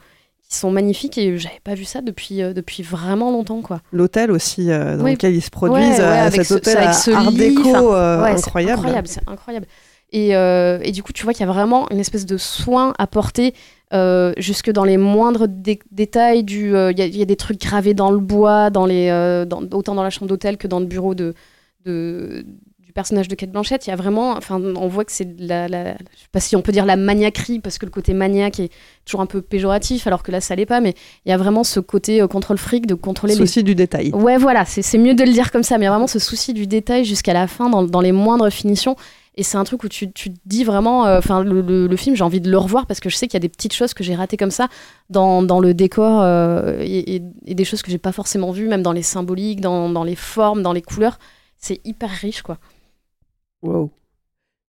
[0.48, 3.60] qui sont magnifiques et j'avais pas vu ça depuis, euh, depuis vraiment longtemps.
[3.60, 3.80] quoi.
[3.92, 5.12] L'hôtel aussi euh, dans Oui.
[5.12, 7.94] lequel ils se produisent, Ouais, ouais, euh, cet ce- hôtel avec ce art lit, déco
[7.94, 8.72] euh, ouais, incroyable.
[8.80, 9.66] incroyable, c'est incroyable.
[10.10, 13.52] Et, et du coup, tu vois qu'il y a vraiment une espèce de soin apporté
[14.38, 16.46] jusque dans les moindres dé- détails.
[16.48, 19.08] Il y, a- il y a des trucs gravés dans le bois, dans les,
[19.46, 21.34] dans- autant dans la chambre d'hôtel que dans le bureau de,
[22.98, 23.86] personnage de Kate Blanchett.
[23.86, 26.56] Il y a vraiment, enfin, on voit que c'est la, la- je sais pas si
[26.56, 28.70] on peut dire la maniaquerie, parce que le côté maniaque est
[29.04, 30.80] toujours un peu péjoratif, alors que là, ça l'est pas.
[30.80, 33.76] Mais il y a vraiment ce côté euh, contrôle fric de contrôler les Souci du
[33.76, 34.10] détail.
[34.12, 36.08] Ouais, voilà, c'est c'est mieux de le dire comme ça, mais il y a vraiment
[36.08, 38.96] ce souci du détail jusqu'à la fin, dans, dans les moindres finitions.
[39.36, 41.96] Et c'est un truc où tu, tu te dis vraiment, euh, enfin, le, le- le
[41.96, 43.72] film, j'ai envie de le revoir parce que je sais qu'il y a des petites
[43.72, 44.66] choses que j'ai ratées comme ça
[45.10, 48.66] dans, dans le décor euh, et, et- et des choses que j'ai pas forcément vues,
[48.66, 51.20] même dans les symboliques, dans, dans les formes, dans les couleurs.
[51.60, 52.58] C'est hyper riche, quoi.
[53.62, 53.90] Wow.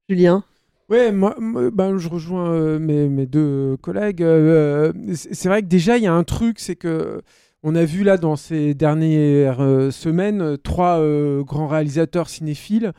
[0.10, 0.44] Julien?
[0.90, 1.36] Ouais, moi,
[1.72, 4.24] ben, je rejoins euh, mes, deux collègues.
[4.24, 7.22] Euh, c'est c'est vrai que déjà, il y a un truc, c'est que
[7.62, 12.94] on a vu là dans ces dernières euh, semaines euh, trois euh, grands réalisateurs cinéphiles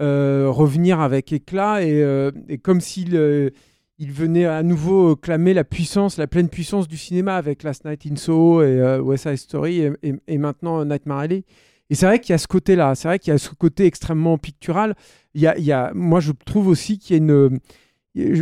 [0.00, 2.30] euh, revenir avec éclat et, euh,
[2.62, 3.50] comme s'ils euh,
[3.98, 8.06] ils venaient à nouveau clamer la puissance, la pleine puissance du cinéma avec Last Night
[8.10, 11.44] in Soho et euh, West Side Story et, et- et maintenant Nightmare Alley.
[11.92, 13.84] Et c'est vrai qu'il y a ce côté-là, c'est vrai qu'il y a ce côté
[13.84, 14.94] extrêmement pictural.
[15.34, 17.60] Il y a, moi, je trouve aussi qu'il y a une.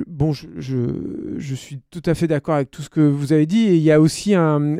[0.06, 3.66] Bon, je, suis tout à fait d'accord avec tout ce que vous avez dit.
[3.66, 4.76] Et il y a aussi un.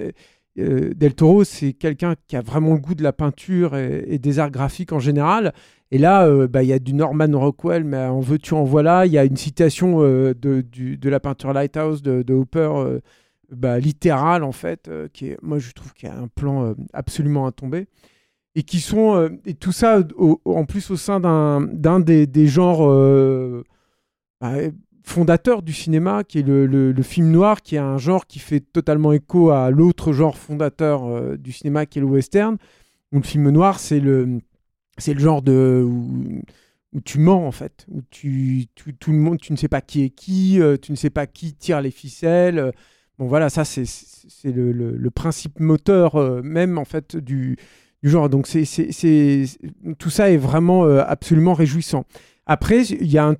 [0.60, 4.38] euh, Del Toro, c'est quelqu'un qui a vraiment le goût de la peinture et, des
[4.38, 5.52] arts graphiques en général.
[5.90, 9.04] Et là, euh, bah, il y a du Norman Rockwell, mais en veux-tu, en voilà.
[9.04, 13.00] Il y a une citation euh, de, la peinture Lighthouse de, de Hooper,
[13.50, 17.48] bah, littérale en fait, qui est, moi je trouve qu'il y a un plan absolument
[17.48, 17.88] à tomber
[18.54, 20.00] et qui sont euh, et tout ça
[20.44, 23.62] en plus au sein d'un des, des genres euh,
[24.40, 24.54] bah,
[25.04, 28.60] fondateurs du cinéma qui est le, le- film noir qui est un genre qui fait
[28.60, 32.56] totalement écho à l'autre genre fondateur euh, du cinéma qui est le western.
[33.12, 34.40] Où le film noir c'est le
[34.98, 36.32] c'est le genre de où,
[37.04, 37.86] tu mens en fait.
[37.90, 40.96] Où tu, tu- tout le monde tu ne sais pas qui est qui tu ne
[40.96, 42.72] sais pas qui tire les ficelles
[43.18, 43.84] bon voilà ça c'est
[44.44, 47.56] le, le- principe moteur même en fait du
[48.02, 48.28] du genre.
[48.28, 49.44] Donc c'est, c'est, c'est-
[49.98, 52.04] tout ça est vraiment euh, absolument réjouissant.
[52.46, 53.34] Après, il y a un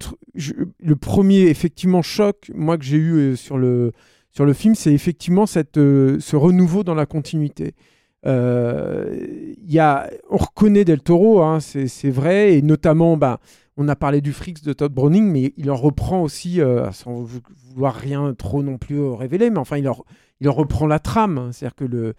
[0.79, 3.93] le premier effectivement choc moi que j'ai eu euh, sur le
[4.33, 7.75] sur le film, c'est effectivement cette, euh, ce renouveau dans la continuité.
[8.25, 9.81] Il
[10.31, 13.41] on reconnaît Del Toro, hein, c'est, c'est vrai, et notamment, bah,
[13.77, 16.61] on a parlé du Frix de Todd Browning, mais il en reprend aussi,
[16.93, 17.41] sans vou-
[17.73, 19.97] vouloir rien trop non plus révéler, mais enfin, il en,
[20.41, 21.39] il en reprend la trame.
[21.39, 21.51] hein.
[21.53, 22.15] C'est-à-dire que le,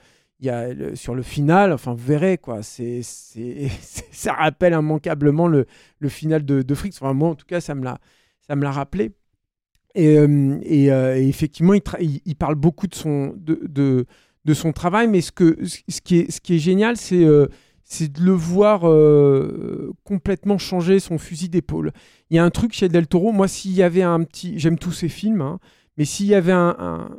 [0.47, 3.01] y a sur le final, enfin, vous verrez, quoi, c'est,
[4.11, 5.65] ça rappelle immanquablement le,
[5.99, 6.91] le final de, de Frix.
[6.99, 7.99] Enfin, moi, en tout cas, ça me l'a,
[8.47, 9.11] ça me l'a rappelé.
[9.95, 14.05] Et, euh, euh, et effectivement, il, parle beaucoup de son, de, de,
[14.45, 17.47] de son travail, mais ce, que, ce, qui, est, ce qui est génial, c'est, euh,
[17.83, 18.81] c'est de le voir
[20.05, 21.91] complètement changer son fusil d'épaule.
[22.29, 24.57] Il y a un truc chez Del Toro, moi, s'il y avait un petit.
[24.57, 25.59] J'aime tous ses films, hein,
[25.97, 27.09] mais s'il y avait un-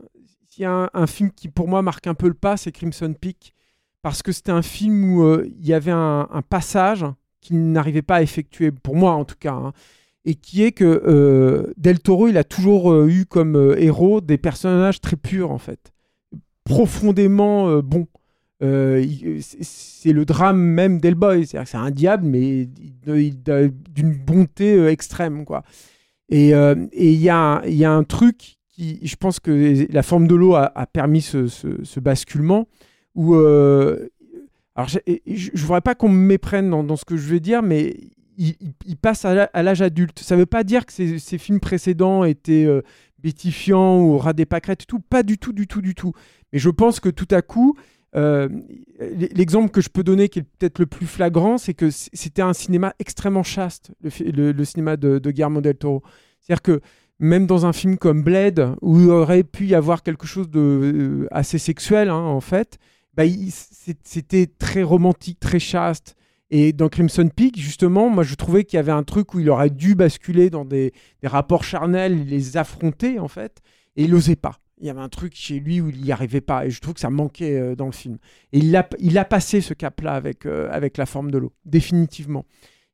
[0.61, 3.55] y a un, film qui, pour moi, marque un peu le pas, c'est Crimson Peak,
[4.03, 7.05] parce que c'était un film où euh, il y avait un, passage
[7.41, 9.73] qu'il n'arrivait pas à effectuer, pour moi en tout cas, hein,
[10.25, 14.38] et qui est que euh, Del Toro, il a toujours euh, eu comme héros des
[14.38, 15.93] personnages très purs, en fait,
[16.65, 18.07] profondément bons.
[18.61, 25.65] C'est- le drame même d'Hellboy, c'est-à-dire c'est un diable, mais d'une bonté extrême, quoi.
[26.29, 28.59] Et il y, y a un truc
[29.03, 32.66] je pense que la forme de l'eau a, permis ce, basculement,
[33.14, 34.09] où, euh,
[34.75, 37.97] alors je ne voudrais pas qu'on me méprenne dans, ce que je vais dire, mais
[38.38, 40.18] il, passe à l'âge adulte.
[40.18, 42.83] Ça ne veut pas dire que ces films précédents étaient euh,
[43.18, 46.12] bétifiants ou ras des pâquerettes et tout, pas du tout, du tout, du tout.
[46.53, 47.77] Mais je pense que tout à coup,
[48.14, 48.49] euh,
[48.99, 52.53] l'exemple que je peux donner, qui est peut-être le plus flagrant, c'est que c'était un
[52.53, 56.03] cinéma extrêmement chaste, le cinéma de, de Guillermo del Toro.
[56.40, 56.81] C'est-à-dire que
[57.23, 60.59] même dans un film comme Blade, où il aurait pu y avoir quelque chose de
[60.59, 62.79] euh, assez sexuel, hein, en fait,
[63.15, 63.23] bah,
[64.03, 66.17] c'était très romantique, très chaste.
[66.51, 69.49] Et dans Crimson Peak, justement, moi je trouvais qu'il y avait un truc où il
[69.49, 73.61] aurait dû basculer dans des, rapports charnels, les affronter en fait,
[73.97, 74.59] et il n'osait pas.
[74.81, 76.95] Il y avait un truc chez lui où il n'y arrivait pas, et je trouve
[76.95, 78.19] que ça manquait euh, dans le film.
[78.53, 82.45] Et il a, passé ce cap-là euh, avec la forme de l'eau, définitivement.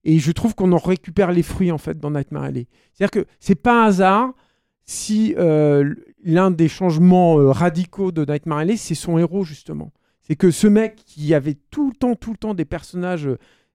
[0.09, 2.67] Et je trouve qu'on en récupère les fruits en fait dans Nightmare Alley.
[2.95, 4.33] C'est-à-dire que c'est pas un hasard
[4.87, 5.95] si euh,
[6.25, 9.93] l'un des changements euh, radicaux de Nightmare Alley, c'est son héros justement.
[10.23, 13.29] C'est que ce mec qui avait tout le temps, tout le temps des personnages,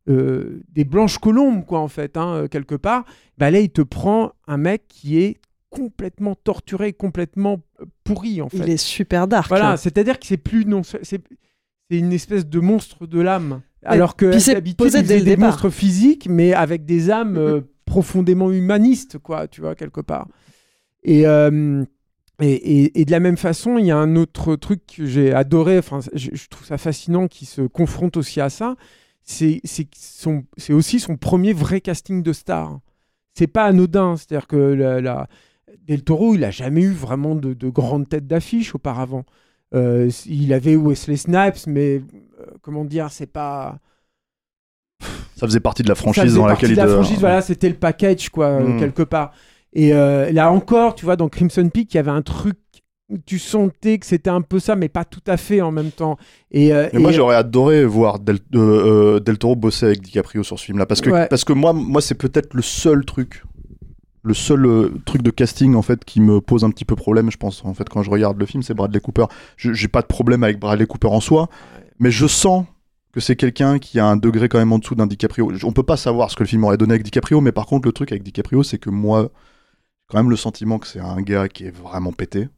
[0.10, 3.06] euh, des blanches colombes, quoi, en fait, hein, quelque part,
[3.38, 5.38] bah là, il te prend un mec qui est
[5.70, 7.62] complètement torturé, complètement
[8.04, 8.58] pourri, en fait.
[8.58, 9.50] Il est super dark.
[9.50, 9.78] Voilà, hein.
[9.78, 11.22] c'est-à-dire que c'est plus non, c'est
[11.92, 13.62] une espèce de monstre de l'âme.
[13.86, 17.38] Alors que d'habitude, posé il dès le faisait des monstres physiques, mais avec des âmes
[17.38, 20.28] euh, profondément humanistes, quoi, tu vois, quelque part.
[21.04, 21.84] Et, euh,
[22.42, 22.52] et,
[22.84, 25.78] et- et de la même façon, il y a un autre truc que j'ai adoré,
[25.78, 28.76] enfin, je, je trouve ça fascinant, qui se confronte aussi à ça,
[29.24, 29.62] c'est
[30.72, 32.80] aussi son premier vrai casting de star.
[33.34, 35.28] C'est pas anodin, c'est-à-dire que la, la-
[35.88, 39.26] Del Toro, il a jamais eu vraiment de, de grandes têtes d'affiche auparavant.
[39.74, 42.02] Euh, il avait Wesley Snipes, mais
[42.62, 43.80] comment dire, c'est pas.
[45.36, 47.76] Ça faisait partie de la franchise dans laquelle de il la franchise, voilà, c'était le
[47.76, 48.80] package, quoi, euh, Mm.
[48.80, 49.32] quelque part.
[49.74, 52.58] Et euh, là encore, tu vois, dans Crimson Peak, il y avait un truc
[53.28, 56.18] tu sentais que c'était un peu ça, mais pas tout à fait en même temps.
[56.50, 60.58] Et, euh, moi, j'aurais adoré voir Del, euh, euh, Del Toro bosser avec DiCaprio sur
[60.58, 60.88] ce film-là.
[60.88, 61.28] Parce que, Ouais.
[61.28, 63.44] parce que moi, moi c'est peut-être le seul truc
[64.24, 67.30] Le seul euh, truc de casting en fait qui me pose un petit peu problème,
[67.30, 69.26] je pense en fait quand je regarde le film, c'est Bradley Cooper.
[69.58, 71.50] Je- J'ai pas de problème avec Bradley Cooper en soi,
[72.04, 72.66] mais je sens
[73.14, 75.52] que c'est quelqu'un qui a un degré quand même en dessous d'un DiCaprio.
[75.64, 77.88] On peut pas savoir ce que le film aurait donné avec DiCaprio, mais par contre
[77.88, 81.22] le truc avec DiCaprio, c'est que moi, j'ai quand même le sentiment que c'est un
[81.22, 82.50] gars qui est vraiment pété,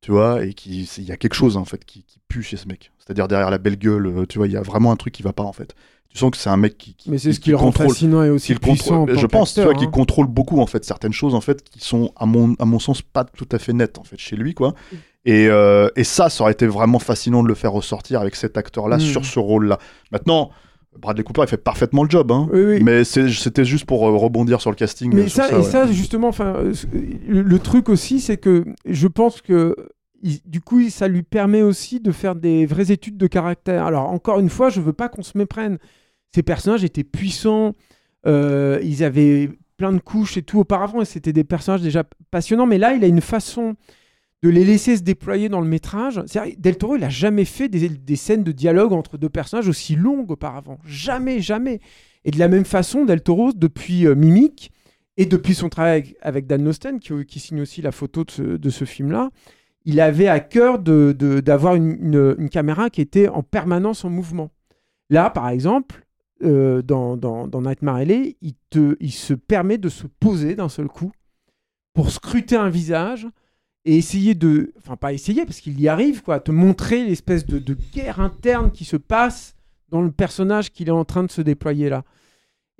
[0.00, 2.56] tu vois, et qui il y a quelque chose en fait qui, qui pue chez
[2.56, 2.92] ce mec.
[2.98, 5.22] C'est-à-dire derrière la belle gueule, euh, tu vois, il y a vraiment un truc qui
[5.22, 5.74] va pas en fait.
[6.10, 7.66] Tu sens que c'est un mec qui, qui Mais c'est ce qui qui le rend
[7.72, 9.06] contrôle- fascinant et aussi puissant.
[9.08, 9.90] je pense, tu vois, qu'il hein.
[9.90, 13.02] contrôle beaucoup en fait certaines choses en fait qui sont à mon à mon sens
[13.02, 14.74] pas tout à fait nettes en fait chez lui quoi.
[15.26, 18.56] Et, euh, et ça, ça aurait été vraiment fascinant de le faire ressortir avec cet
[18.58, 19.00] acteur-là Mm.
[19.00, 19.78] sur ce rôle-là.
[20.12, 20.50] Maintenant,
[20.98, 22.48] Bradley Cooper, il fait parfaitement le job, hein.
[22.52, 22.82] Oui, oui.
[22.82, 25.12] mais c'était juste pour euh, rebondir sur le casting.
[25.14, 25.62] Mais euh, ça, et ouais.
[25.62, 26.72] ça, justement, enfin, euh,
[27.26, 29.74] le, le truc aussi, c'est que je pense que
[30.22, 33.86] il- du coup, ça lui permet aussi de faire des vraies études de caractère.
[33.86, 35.78] Alors, encore une fois, je veux pas qu'on se méprenne.
[36.34, 37.72] Ces personnages étaient puissants,
[38.26, 42.66] euh, ils avaient plein de couches et tout auparavant, et c'était des personnages déjà passionnants.
[42.66, 43.74] Mais là, il a une façon
[44.44, 46.20] de les laisser se déployer dans le métrage.
[46.58, 49.96] Del Toro, il a jamais fait des, des scènes de dialogue entre deux personnages aussi
[49.96, 50.78] longues auparavant.
[50.84, 51.80] Jamais, jamais.
[52.26, 54.70] Et de la même façon, Del Toro, depuis euh, Mimic,
[55.16, 58.70] et depuis son travail avec, Dan Nosten, qui, signe aussi la photo de ce, de
[58.70, 59.30] film-là,
[59.86, 64.04] il avait à cœur de- de- d'avoir une, une- une caméra qui était en permanence
[64.04, 64.50] en mouvement.
[65.08, 66.04] Là, par exemple,
[66.42, 70.68] euh, dans, dans, dans Nightmare Alley, il, te, il se permet de se poser d'un
[70.68, 71.12] seul coup
[71.94, 73.26] pour scruter un visage
[73.84, 74.72] et essayer de...
[74.78, 78.84] Enfin, pas essayer, parce qu'il y arrive, quoi, te montrer l'espèce de, guerre interne qui
[78.84, 79.54] se passe
[79.90, 82.04] dans le personnage qu'il est en train de se déployer là.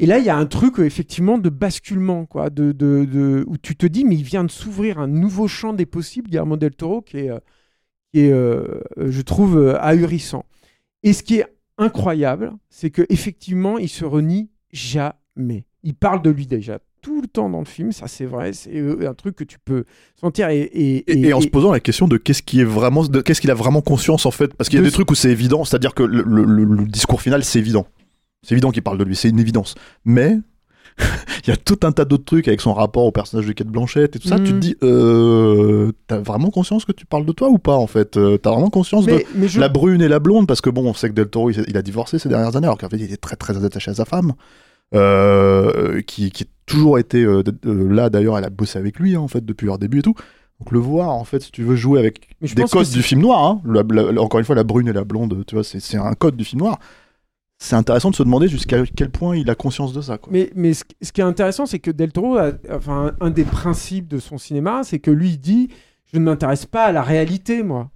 [0.01, 3.57] Et là, il y a un truc effectivement de basculement, quoi, de, de, de- où
[3.59, 6.75] tu te dis, mais il vient de s'ouvrir un nouveau champ des possibles, Guillermo del
[6.75, 7.31] Toro, qui est,
[8.13, 10.47] qui est euh, euh, je trouve, euh, ahurissant.
[11.05, 11.47] Et ce qui est
[11.79, 15.65] incroyable, c'est que effectivement, il se renie jamais.
[15.85, 18.75] Il parle de lui déjà tout le temps dans le film, ça c'est vrai, c'est
[18.75, 19.85] euh, un truc que tu peux
[20.21, 20.49] sentir.
[20.49, 23.41] Et, et, Et, et en se posant la question de qu'est-ce qui est vraiment, qu'est-ce
[23.43, 25.31] qu'il a vraiment conscience en fait, parce qu'il y a De des trucs où c'est
[25.31, 27.87] évident, c'est-à-dire que le, le- le- le discours final c'est évident,
[28.43, 29.75] c'est évident qu'il parle de lui, c'est une évidence.
[30.07, 30.39] Mais
[31.45, 33.67] il y a tout un tas d'autres trucs avec son rapport au personnage de Kate
[33.67, 34.39] Blanchett et tout ça.
[34.39, 34.61] Tu te Mhm.
[34.61, 38.17] dis, euh, t'as vraiment conscience que tu parles de toi ou pas en fait?
[38.17, 40.71] Euh, T'as vraiment conscience de mais, mais je- la brune et la blonde parce que
[40.71, 42.97] bon, on sait que Del Toro il, a divorcé ces dernières années alors qu'en fait
[42.97, 44.33] il était très très attaché à sa femme.
[44.95, 46.31] euh, qui,
[46.67, 49.67] toujours été euh, euh, là d'ailleurs elle a bossé avec lui hein, en fait depuis
[49.67, 50.15] leur début et tout
[50.61, 53.45] donc le voir en fait si tu veux jouer avec des codes du film noir
[53.45, 56.15] hein, la- la- encore une fois la brune et la blonde tu vois c'est un
[56.15, 56.79] code du film noir
[57.59, 60.33] c'est intéressant de se demander jusqu'à quel point il a conscience de ça quoi.
[60.33, 63.31] Mais, mais ce, ce qui est intéressant, c'est que Del Toro, a- enfin, un, un
[63.31, 65.69] des principes de son cinéma, c'est que lui il dit
[66.13, 67.91] Je ne m'intéresse pas à la réalité, moi.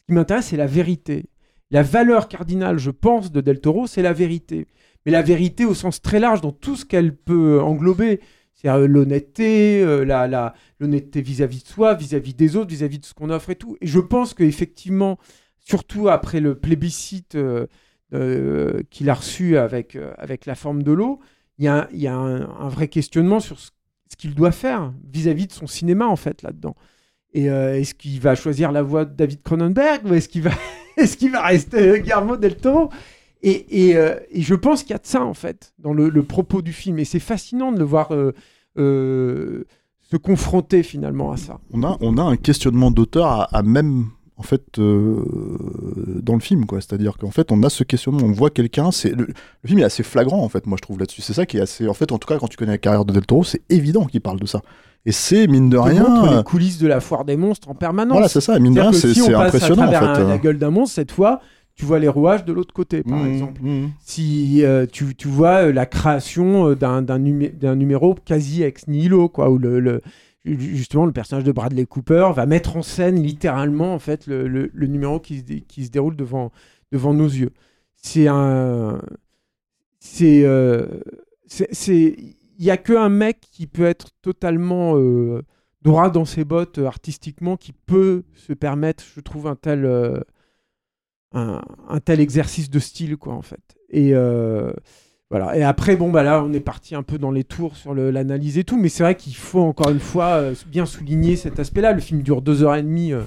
[0.00, 1.26] Ce qui m'intéresse, c'est la vérité.
[1.70, 4.66] La valeur cardinale, je pense, de Del Toro, c'est la vérité.
[5.06, 8.20] Mais la vérité au sens très large, dans tout ce qu'elle peut englober.
[8.56, 13.14] C'est-à-dire euh, l'honnêteté, euh, la, l'honnêteté vis-à-vis de soi, vis-à-vis des autres, vis-à-vis de ce
[13.14, 13.76] qu'on offre et tout.
[13.80, 15.18] Et je pense qu'effectivement,
[15.58, 21.20] surtout après le plébiscite euh, qu'il a reçu avec, avec la forme de l'eau,
[21.58, 23.70] il y a, y a un, vrai questionnement sur ce,
[24.18, 26.74] qu'il doit faire vis-à-vis de son cinéma, en fait, là-dedans.
[27.32, 30.52] Et est-ce qu'il va choisir la voie de David Cronenberg ou est-ce qu'il va,
[30.96, 32.90] est-ce qu'il va rester Guillermo del Toro?
[33.42, 36.08] Et, et, euh, et je pense qu'il y a de ça, en fait, dans le,
[36.08, 36.98] le propos du film.
[36.98, 38.32] Et c'est fascinant de le voir euh,
[38.78, 39.64] euh,
[40.02, 41.58] se confronter finalement à ça.
[41.72, 45.24] on a on a un questionnement d'auteur à, à même en fait euh,
[46.22, 48.50] dans le film quoi c'est à dire qu'en fait on a ce questionnement on voit
[48.50, 51.32] quelqu'un c'est le, le film est assez flagrant en fait moi je trouve là-dessus c'est
[51.32, 53.12] ça qui est assez en fait en tout cas quand tu connais la carrière de
[53.12, 54.60] Del Toro c'est évident qu'il parle de ça
[55.06, 58.12] et c'est mine de rien euh, les coulisses de la foire des monstres en permanence.
[58.12, 59.90] voilà c'est ça mine de rien C'est-à-dire c'est si on c'est passe impressionnant à en
[59.90, 60.38] travers fait un- la euh.
[60.38, 61.40] gueule d'un monstre, cette fois,
[61.76, 63.60] tu vois les rouages de l'autre côté, par Mmh, exemple.
[63.62, 63.90] mmh.
[64.00, 68.62] Si euh, tu, tu vois euh, la création euh, d'un, d'un, numé- d'un numéro quasi
[68.62, 70.00] ex nihilo, quoi, où le, le-
[70.44, 74.48] ju- justement le personnage de Bradley Cooper va mettre en scène littéralement en fait le,
[74.48, 76.50] le- numéro qui se, dé- qui se déroule devant,
[76.92, 77.50] devant nos yeux.
[77.96, 79.00] C'est un,
[80.00, 80.86] c'est, euh,
[81.46, 82.16] c'est, c'est-
[82.58, 85.42] il y a que un mec qui peut être totalement euh,
[85.82, 89.84] droit dans ses bottes artistiquement, qui peut se permettre, je trouve, un tel,
[91.36, 93.60] un, un tel exercice de style, quoi, en fait.
[93.90, 94.72] Et euh,
[95.30, 95.56] voilà.
[95.56, 98.58] Et après, bon, bah là, on est parti un peu dans les tours sur l'analyse
[98.58, 101.92] et tout, mais c'est vrai qu'il faut encore une fois euh, bien souligner cet aspect-là.
[101.92, 103.12] Le film dure deux heures et demie.
[103.12, 103.22] euh,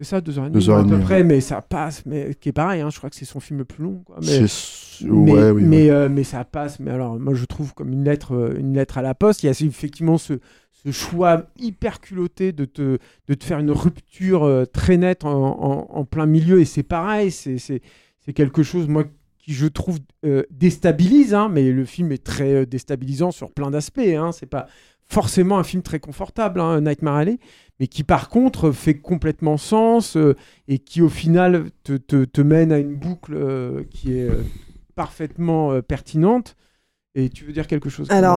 [0.00, 2.34] c'est ça, deux heures et demie, Deux heures à peu près, mais ça passe, mais
[2.40, 4.02] qui est pareil, hein, je crois que c'est son film le plus long.
[4.04, 4.40] Quoi, mais,
[5.02, 6.08] mais, ouais, oui, mais, ouais.
[6.08, 6.80] mais ça passe.
[6.80, 9.42] Mais alors, moi, je trouve comme une lettre, une lettre à la poste.
[9.42, 10.34] Il y a effectivement ce,
[10.84, 15.30] ce choix hyper culotté de te, de te faire une rupture euh, très nette en,
[15.32, 16.60] en- plein milieu.
[16.60, 17.80] Et c'est pareil, c'est
[18.34, 19.04] quelque chose, moi,
[19.38, 21.34] qui je trouve euh, déstabilise.
[21.34, 23.98] hein, mais le film est très euh, déstabilisant sur plein d'aspects.
[24.00, 24.66] Hein, c'est pas
[25.08, 27.38] forcément un film très confortable, hein, Nightmare Alley,
[27.78, 30.16] mais qui par contre fait complètement sens
[30.68, 33.36] et qui au final te, te- te mène à une boucle
[33.90, 34.30] qui est
[34.94, 36.56] parfaitement pertinente.
[37.14, 38.36] Et tu veux dire quelque chose Alors,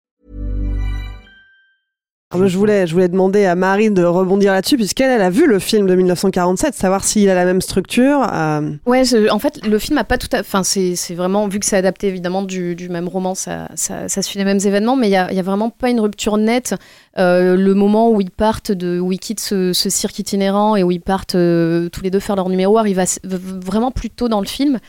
[2.33, 5.47] Alors, je voulais, je voulais demander à Marie de rebondir là-dessus, puisqu'elle elle a vu
[5.47, 8.25] le film de 1947, savoir s'il a la même structure.
[8.31, 10.39] euh, Ouais, en fait, le film a pas tout à.
[10.39, 14.39] Enfin, c'est vraiment, vu que c'est adapté évidemment du, du même roman, ça, ça, suit
[14.39, 16.75] les mêmes événements, mais il y a, a vraiment pas une rupture nette.
[17.17, 20.91] Euh, le moment où ils partent, de, où ils quittent ce, cirque itinérant et où
[20.91, 24.47] ils partent euh, tous les deux faire leur numéro arrive vraiment plus tôt dans le
[24.47, 24.79] film.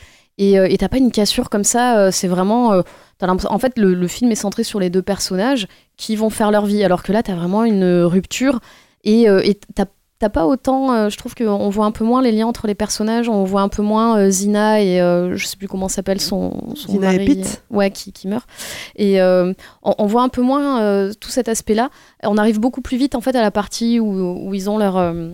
[0.43, 2.73] Et euh, t'as pas une cassure comme ça, euh, c'est vraiment.
[2.73, 2.83] euh,
[3.21, 6.67] en fait, le, le film est centré sur les deux personnages qui vont faire leur
[6.67, 8.59] vie, alors que là, t'as vraiment une rupture
[9.05, 9.41] et euh,
[9.75, 12.77] t'as pas autant, euh, je trouve qu'on voit un peu moins les liens entre les
[12.77, 16.21] personnages, on voit un peu moins euh, Zina et euh, je sais plus comment s'appelle
[16.21, 17.65] son, son Zina et Pete.
[17.71, 18.49] ouais, qui, qui meurt.
[18.95, 19.53] Et euh,
[19.83, 21.91] on, on voit un peu moins euh, tout cet aspect-là.
[22.23, 24.97] On arrive beaucoup plus vite en fait à la partie où, où ils ont leur
[24.97, 25.33] euh,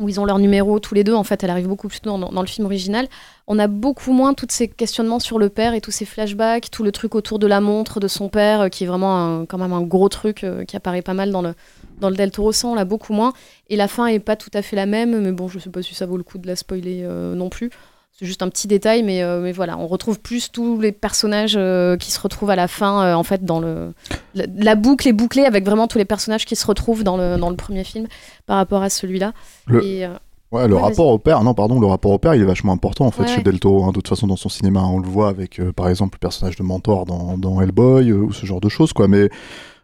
[0.00, 1.14] où ils ont leur numéro tous les deux.
[1.14, 3.08] En fait, elle arrive beaucoup plus tôt dans, le film original.
[3.46, 6.82] On a beaucoup moins tous ces questionnements sur le père et tous ces flashbacks, tout
[6.82, 9.58] le truc autour de la montre de son père, euh, qui est vraiment un- quand
[9.58, 11.54] même un gros truc euh, qui apparaît pas mal dans le
[12.00, 13.32] dans le Del Toro 100, on l'a beaucoup moins.
[13.70, 15.82] Et la fin est pas tout à fait la même, mais bon, je sais pas
[15.82, 17.70] si ça vaut le coup de la spoiler euh, non plus.
[18.18, 21.54] C'est juste un petit détail, mais, euh, mais voilà, on retrouve plus tous les personnages
[21.56, 23.92] euh, qui se retrouvent à la fin, euh, en fait, dans le.
[24.34, 27.36] La, la boucle est bouclée avec vraiment tous les personnages qui se retrouvent dans le,
[27.36, 28.08] dans le premier film
[28.46, 29.32] par rapport à celui-là.
[29.66, 30.08] Le- Et,
[30.50, 32.72] Ouais, le Ouais, rapport au père, non, pardon, le rapport au père, il est vachement
[32.72, 33.42] important en fait Ouais, chez.
[33.42, 33.84] Del Toro.
[33.84, 33.88] hein.
[33.88, 36.62] De toute façon, dans son cinéma, on le voit avec, par exemple, le personnage de
[36.62, 39.06] Mentor dans, dans Hellboy ou ce genre de choses, quoi.
[39.08, 39.28] Mais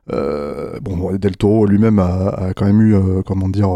[0.09, 3.69] bon, Del Toro lui-même a, a quand même eu, comment dire,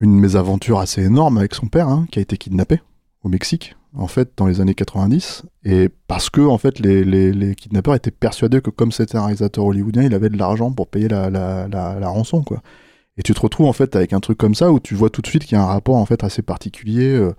[0.00, 2.80] une mésaventure assez énorme avec son père, hein, qui a été kidnappé
[3.22, 7.32] au Mexique, en fait, dans les années 90, et parce que en fait, les, les,
[7.32, 10.86] les kidnappeurs étaient persuadés que comme c'était un réalisateur hollywoodien, il avait de l'argent pour
[10.88, 12.62] payer la, la, la, rançon, quoi.
[13.16, 15.22] Et tu te retrouves en fait avec un truc comme ça où tu vois tout
[15.22, 17.32] de suite qu'il y a un rapport en fait assez particulier euh,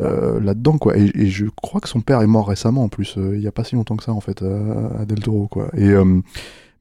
[0.00, 0.96] euh, là-dedans quoi.
[0.96, 3.52] Et, je crois que son père est mort récemment en plus, euh, il y a
[3.52, 5.68] pas si longtemps que ça en fait à, à Del Toro quoi.
[5.76, 5.92] Et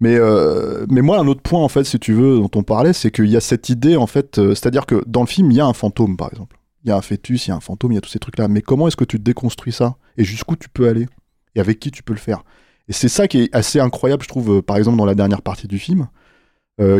[0.04, 2.92] mais euh, mais moi un autre point en fait si tu veux dont on parlait
[2.92, 5.56] c'est qu'il y a cette idée en fait, euh, c'est-à-dire que dans le film il
[5.56, 7.62] y a un fantôme par exemple, il y a un fœtus, il y a un
[7.62, 8.50] fantôme, il y a tous ces trucs là.
[8.50, 9.96] Mais comment est-ce que tu déconstruis ça?
[10.18, 11.08] Et jusqu'où tu peux aller?
[11.56, 12.44] Et avec qui tu peux le faire?
[12.89, 15.42] Et c'est ça qui est assez incroyable je trouve euh, par exemple dans la dernière
[15.42, 16.08] partie du film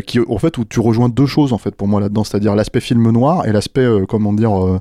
[0.06, 2.80] qui en fait où tu rejoins deux choses en fait pour moi là-dedans, c'est-à-dire l'aspect
[2.80, 4.80] film noir et l'aspect comment dire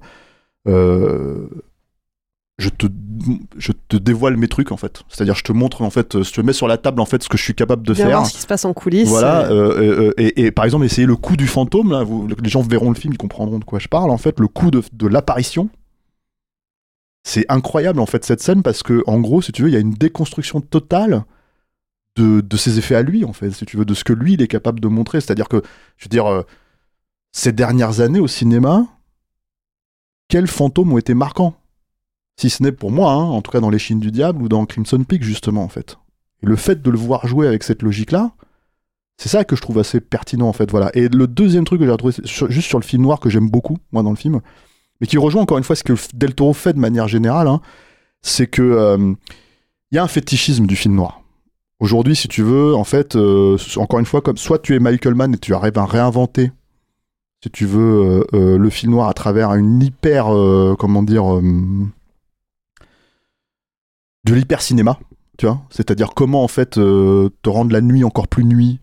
[2.59, 2.87] je te
[3.57, 6.33] je te dévoile mes trucs en fait, c'est-à-dire je te montre en fait euh, je
[6.33, 8.17] te mets sur la table en fait ce que je suis capable de bien faire.
[8.19, 9.09] voir ce qui se passe en coulisses.
[9.09, 12.49] Voilà, euh, euh, et, et par exemple, essayer le coup du fantôme, là, vous- les
[12.51, 14.11] gens verront le film, ils comprendront de quoi je parle.
[14.11, 15.71] En fait, le coup de, de l'apparition,
[17.25, 19.77] c'est incroyable en fait cette scène parce que, en gros, si tu veux, il y
[19.77, 21.25] a une déconstruction totale
[22.17, 24.35] de, de ses effets à lui, en fait, si tu veux, de ce que lui
[24.35, 25.21] il est capable de montrer.
[25.21, 25.63] C'est-à-dire que,
[25.97, 26.43] je veux dire, euh,
[27.33, 28.87] ces dernières années au cinéma,
[30.29, 31.55] quels fantômes ont été marquants?
[32.37, 34.49] Si ce n'est pour moi, hein, en tout cas dans Les Chines du Diable ou
[34.49, 35.99] dans Crimson Peak, justement, en fait.
[36.43, 38.33] Et le fait de le voir jouer avec cette logique-là,
[39.19, 40.91] c'est ça que je trouve assez pertinent en fait, voilà.
[40.95, 43.79] Et le deuxième truc que j'ai retrouvé, juste sur le film noir que j'aime beaucoup,
[43.93, 44.41] moi dans le film,
[45.01, 47.61] mais qui rejoint encore une fois ce que Del Toro fait de manière générale, hein,
[48.23, 49.15] c'est que euh,
[49.91, 51.21] il y a un fétichisme du film noir.
[51.79, 55.15] Aujourd'hui, si tu veux, en fait, euh, encore une fois, comme soit tu es Michael
[55.15, 56.53] Mann et tu arrives à réinventer,
[57.43, 61.35] si tu veux, euh, euh, le film noir à travers une hyper, euh, comment dire,
[61.35, 61.43] euh,
[64.25, 64.99] de l'hyper cinéma,
[65.39, 68.81] tu vois, c'est-à-dire comment en fait euh, te rendre la nuit encore plus nuit,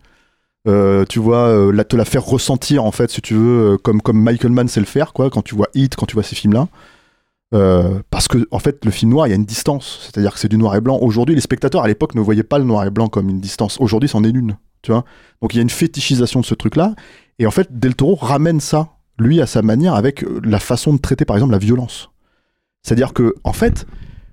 [0.68, 4.20] euh, tu vois, euh, te la faire ressentir en fait, si tu veux, comme, comme
[4.20, 6.68] Michael Mann sait le faire, quoi, quand tu vois Hit, quand tu vois ces films-là.
[8.10, 10.48] Parce que en fait, le film noir, il y a une distance, c'est-à-dire que c'est
[10.48, 10.98] du noir et blanc.
[11.00, 13.80] Aujourd'hui, les spectateurs à l'époque ne voyaient pas le noir et blanc comme une distance.
[13.80, 15.04] Aujourd'hui, c'en est une, tu vois.
[15.42, 16.94] Donc il y a une fétichisation de ce truc-là,
[17.40, 20.98] et en fait, Del Toro ramène ça, lui, à sa manière, avec la façon de
[20.98, 22.10] traiter, par exemple, la violence.
[22.82, 23.86] C'est-à-dire que, en fait,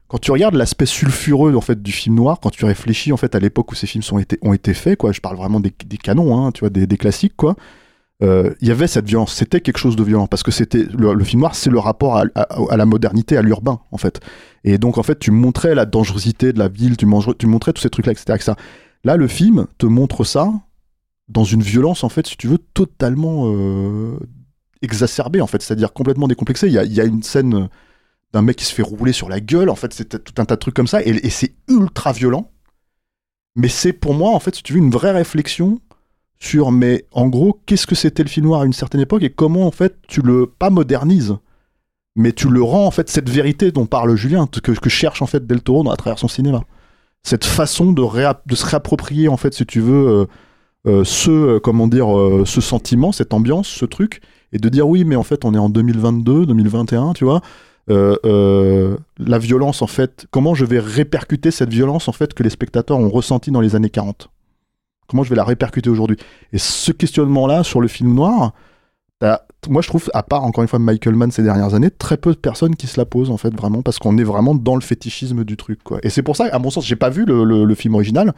[0.07, 3.35] quand tu regardes l'aspect sulfureux en fait du film noir, quand tu réfléchis en fait
[3.35, 5.97] à l'époque où ces films été, ont été faits, quoi, je parle vraiment des, des
[5.97, 7.55] canons, hein, tu vois, des, des classiques, quoi.
[8.23, 11.23] euh, il y avait cette violence, c'était quelque chose de violent, parce que c'était le,
[11.23, 14.21] film noir, c'est le rapport à, la modernité, à l'urbain, en fait.
[14.63, 17.89] Et donc, en fait, tu montrais la dangerosité de la ville, tu, montrais tous ces
[17.89, 18.53] trucs-là, etc., etc.
[19.03, 20.51] Là, le film te montre ça
[21.27, 24.17] dans une violence, en fait, si tu veux, totalement euh,
[24.81, 26.67] exacerbée, en fait, c'est-à-dire complètement décomplexée.
[26.67, 27.67] Il y a, y a une scène
[28.33, 30.55] d'un mec qui se fait rouler sur la gueule, en fait, c'est tout un tas
[30.55, 32.51] de trucs comme ça, et, c'est ultra violent.
[33.55, 35.79] Mais c'est pour moi, en fait, si tu veux, une vraie réflexion
[36.39, 39.31] sur, mais en gros, qu'est-ce que c'était le film noir à une certaine époque et
[39.31, 41.37] comment, en fait, tu le, pas modernises,
[42.15, 45.47] mais tu le rends, en fait, cette vérité dont parle Julien, que, cherche, en fait,
[45.47, 46.63] Del Toro à travers son cinéma.
[47.23, 48.03] Cette façon de,
[48.45, 50.25] de se réapproprier, en fait, si tu veux, euh,
[50.87, 52.07] euh, ce, euh, comment dire,
[52.45, 54.21] ce sentiment, cette ambiance, ce truc,
[54.51, 57.41] et de dire oui, mais en fait, on est en 2022, 2021, tu vois.
[57.89, 62.43] Euh, euh, la violence, en fait, comment je vais répercuter cette violence, en fait, que
[62.43, 64.29] les spectateurs ont ressenti dans les années 40
[65.07, 66.17] Comment je vais la répercuter aujourd'hui?
[66.51, 68.51] Et ce questionnement-là sur le film noir,
[69.19, 72.17] t'as- moi je trouve, à part encore une fois Michael Mann ces dernières années, très
[72.17, 74.75] peu de personnes qui se la posent en fait vraiment parce qu'on est vraiment dans
[74.75, 75.99] le fétichisme du truc quoi.
[76.03, 78.33] Et c'est pour ça, à mon sens, j'ai pas vu le film original,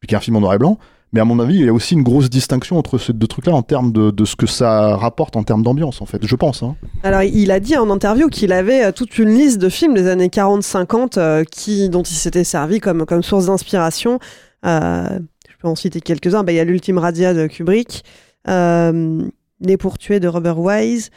[0.00, 0.78] puis qui est un film en noir et blanc,
[1.12, 3.52] mais à mon avis, il y a aussi une grosse distinction entre ces deux trucs-là
[3.52, 6.62] en termes de, de ce que ça rapporte en termes d'ambiance en fait, je pense.
[6.62, 6.76] Hein.
[7.02, 10.06] Alors, il a dit en interview qu'il avait euh, toute une liste de films des
[10.06, 14.18] années 40-50 euh, dont il s'était servi comme, comme source d'inspiration.
[14.64, 16.44] Euh, je peux en citer quelques-uns.
[16.44, 18.04] Bah, Il y a l'ultime Radia de Kubrick,
[18.48, 19.22] euh,
[19.60, 21.10] Né pour tuer de Robert Wise,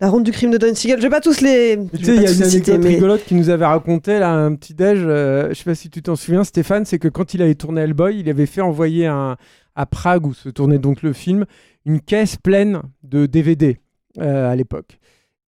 [0.00, 0.98] La ronde du crime de Don Siegel.
[0.98, 1.76] Je vais pas tous les.
[1.96, 4.54] Tu sais, il y a une anecdote mais- rigolote qui nous avait raconté là, un
[4.54, 5.00] petit déj.
[5.02, 7.80] euh, je sais pas si tu t'en souviens, Stéphane, c'est que quand il avait tourné
[7.80, 9.36] Hellboy, il avait fait envoyer un,
[9.74, 11.46] à Prague où se tournait donc le film
[11.84, 13.78] une caisse pleine de DVD
[14.18, 14.98] euh, à l'époque.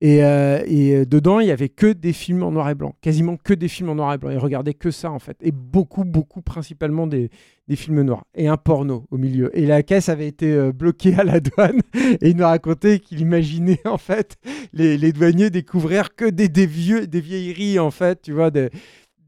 [0.01, 3.35] Et, euh, euh, dedans, il y avait que des films en noir et blanc, quasiment
[3.35, 4.29] que des films en noir et blanc.
[4.29, 7.29] Il regardait que ça en fait, et beaucoup, beaucoup, principalement des,
[7.67, 9.55] des films noirs et un porno au milieu.
[9.57, 11.81] Et la caisse avait été euh, bloquée à la douane,
[12.21, 14.37] et il nous racontait qu'il imaginait en fait
[14.71, 18.69] les, les douaniers découvrir que des, des vieux, des vieilleries en fait, tu vois, des,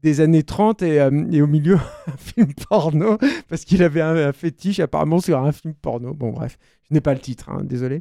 [0.02, 1.74] des années 30 et, et au milieu
[2.06, 3.18] un film porno
[3.48, 6.14] parce qu'il avait un, un fétiche apparemment sur un film porno.
[6.14, 6.58] Bon bref,
[6.88, 8.00] je n'ai pas le titre, hein, désolé.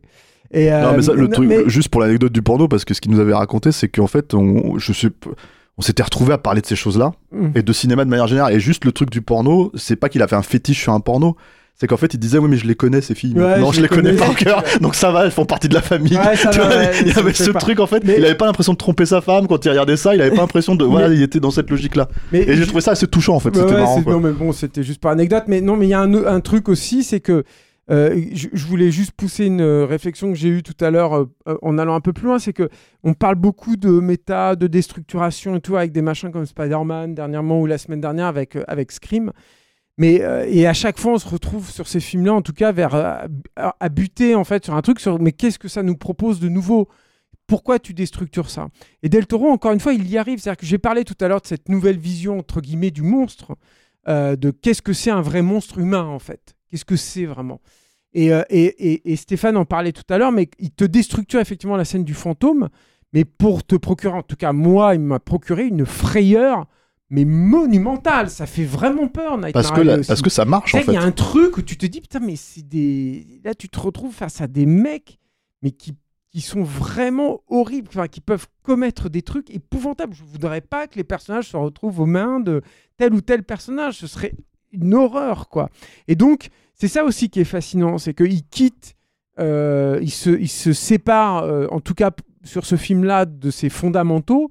[0.53, 2.83] Et, non, euh, mais ça, le non, truc, mais- juste pour l'anecdote du porno, parce
[2.85, 4.91] que ce qu'il nous avait raconté, c'est qu'en fait, on, je
[5.79, 7.47] s'était retrouvé à parler de ces choses-là Mm.
[7.55, 8.53] et de cinéma de manière générale.
[8.53, 11.35] Et juste le truc du porno, c'est pas qu'il avait un fétiche sur un porno.
[11.75, 13.33] C'est qu'en fait, il disait, oui, mais je les connais, ces filles.
[13.35, 14.61] Ouais, non, je les connais par cœur.
[14.81, 16.15] Donc ça va, elles font partie de la famille.
[16.15, 17.59] Ouais, ça Tu va, vois, ouais, il y ça avait fait ce pas.
[17.59, 18.03] truc, en fait.
[18.03, 20.13] Mais- Il avait pas l'impression de tromper sa femme quand il regardait ça.
[20.13, 20.85] Il avait pas l'impression de.
[20.91, 22.07] Voilà, il était dans cette logique-là.
[22.31, 23.55] Mais Et j'ai je- trouvé ça assez touchant, en fait.
[23.55, 24.03] C'était marrant.
[24.05, 25.45] Non, mais bon, c'était juste par anecdote.
[25.47, 27.43] Mais non, mais il y a un, un truc aussi, c'est que
[27.91, 31.57] euh, je, voulais juste pousser une euh, réflexion que j'ai eue tout à l'heure euh,
[31.61, 32.39] en allant un peu plus loin.
[32.39, 32.69] C'est que
[33.03, 37.59] on parle beaucoup de méta, de déstructuration et tout avec des machins comme Spider-Man dernièrement
[37.59, 39.31] ou la semaine dernière avec, euh, avec Scream.
[39.97, 42.95] Mais et à chaque fois, on se retrouve sur ces films-là, en tout cas, vers
[42.95, 46.49] à, buter en fait sur un truc sur mais qu'est-ce que ça nous propose de
[46.49, 46.87] nouveau?
[47.45, 48.69] Pourquoi tu déstructures ça?
[49.03, 50.39] Et Del Toro, encore une fois, il y arrive.
[50.39, 53.57] C'est-à-dire que j'ai parlé tout à l'heure de cette nouvelle vision, entre guillemets, du monstre,
[54.07, 56.55] de qu'est-ce que c'est un vrai monstre humain, en fait?
[56.69, 57.59] Qu'est-ce que c'est vraiment?
[58.13, 61.39] Et, euh, et, et- et Stéphane en parlait tout à l'heure, mais il te déstructure
[61.39, 62.69] effectivement la scène du fantôme,
[63.13, 66.65] mais pour te procurer, en tout cas moi, il m'a procuré une frayeur,
[67.09, 68.29] mais monumentale.
[68.29, 70.83] Ça fait vraiment peur, Nightmare Parce que, la- parce que ça marche, en fait.
[70.85, 73.41] qu'il y a un truc où tu te dis, putain, mais c'est des.
[73.43, 75.17] Là, tu te retrouves face à des mecs,
[75.61, 75.93] mais qui,
[76.31, 80.13] qui sont vraiment horribles, enfin, qui peuvent commettre des trucs épouvantables.
[80.15, 82.61] Je voudrais pas que les personnages se retrouvent aux mains de
[82.97, 83.97] tel ou tel personnage.
[83.97, 84.33] Ce serait
[84.71, 85.69] une horreur, quoi.
[86.07, 86.47] Et donc,
[86.81, 88.95] c'est ça aussi qui est fascinant, c'est qu'il quitte,
[89.37, 92.09] euh, il, se, il se sépare, euh, en tout cas
[92.43, 94.49] sur ce film-là, de ses fondamentaux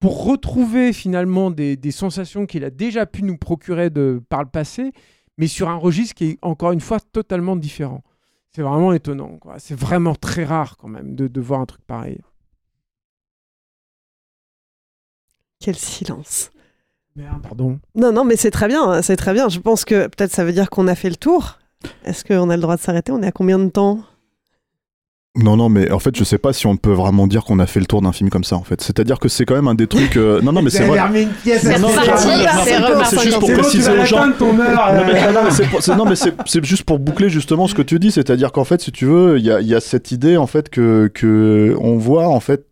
[0.00, 4.48] pour retrouver finalement des, des sensations qu'il a déjà pu nous procurer de, par le
[4.48, 4.90] passé,
[5.36, 8.02] mais sur un registre qui est encore une fois totalement différent.
[8.50, 9.38] C'est vraiment étonnant.
[9.38, 9.60] quoi.
[9.60, 12.18] C'est vraiment très rare quand même de, de voir un truc pareil.
[15.60, 16.50] Quel silence.
[17.14, 17.78] Merde, pardon.
[17.94, 19.48] Non, non, mais c'est très bien, hein, c'est très bien.
[19.48, 21.60] Je pense que peut-être ça veut dire qu'on a fait le tour.
[22.04, 23.12] Est-ce qu'on a le droit de s'arrêter?
[23.12, 24.00] On est à combien de temps?
[25.36, 27.66] Non, non, mais en fait, je sais pas si on peut vraiment dire qu'on a
[27.68, 28.80] fait le tour d'un film comme ça, en fait.
[28.80, 30.16] C'est-à-dire que c'est quand même un des trucs.
[30.16, 30.98] euh, Non, non, mais c'est vrai.
[30.98, 31.88] Non,
[33.04, 34.26] c'est- juste pour préciser aux gens.
[34.26, 34.34] Non,
[36.04, 36.32] mais, euh.
[36.46, 39.38] c'est juste pour boucler justement ce que tu dis, c'est-à-dire qu'en fait, si tu veux,
[39.38, 42.40] il y a, il y a cette idée en fait que, que on voit en
[42.40, 42.66] fait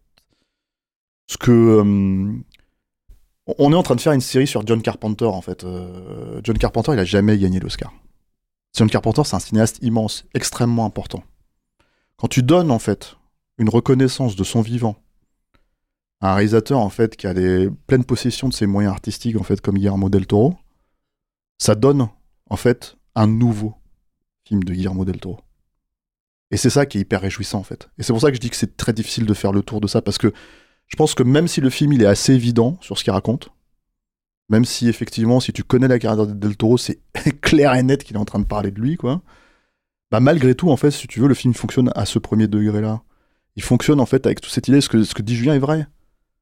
[1.28, 2.32] ce que euh,
[3.58, 5.62] on est en train de faire une série sur John Carpenter en fait.
[5.62, 7.92] Euh, John Carpenter, il a jamais gagné l'Oscar.
[8.76, 11.24] John Carpenter, c'est un cinéaste immense, extrêmement important.
[12.18, 13.16] Quand tu donnes en fait
[13.56, 14.96] une reconnaissance de son vivant
[16.20, 19.42] à un réalisateur en fait qui a les pleines possessions de ses moyens artistiques en
[19.42, 20.56] fait comme Guillermo del Toro,
[21.56, 22.08] ça donne
[22.50, 23.74] en fait un nouveau
[24.46, 25.40] film de Guillermo del Toro.
[26.50, 27.88] Et c'est ça qui est hyper réjouissant en fait.
[27.96, 29.80] Et c'est pour ça que je dis que c'est très difficile de faire le tour
[29.80, 30.34] de ça parce que
[30.86, 33.48] je pense que même si le film il est assez évident sur ce qu'il raconte,
[34.48, 37.00] même si effectivement si tu connais la carrière de Del Toro, c'est
[37.40, 39.22] clair et net qu'il est en train de parler de lui quoi.
[40.10, 42.80] Bah malgré tout en fait, si tu veux, le film fonctionne à ce premier degré
[42.80, 43.02] là.
[43.56, 45.58] Il fonctionne en fait avec toute cette idée, ce que, ce que dit Julien est
[45.58, 45.86] vrai.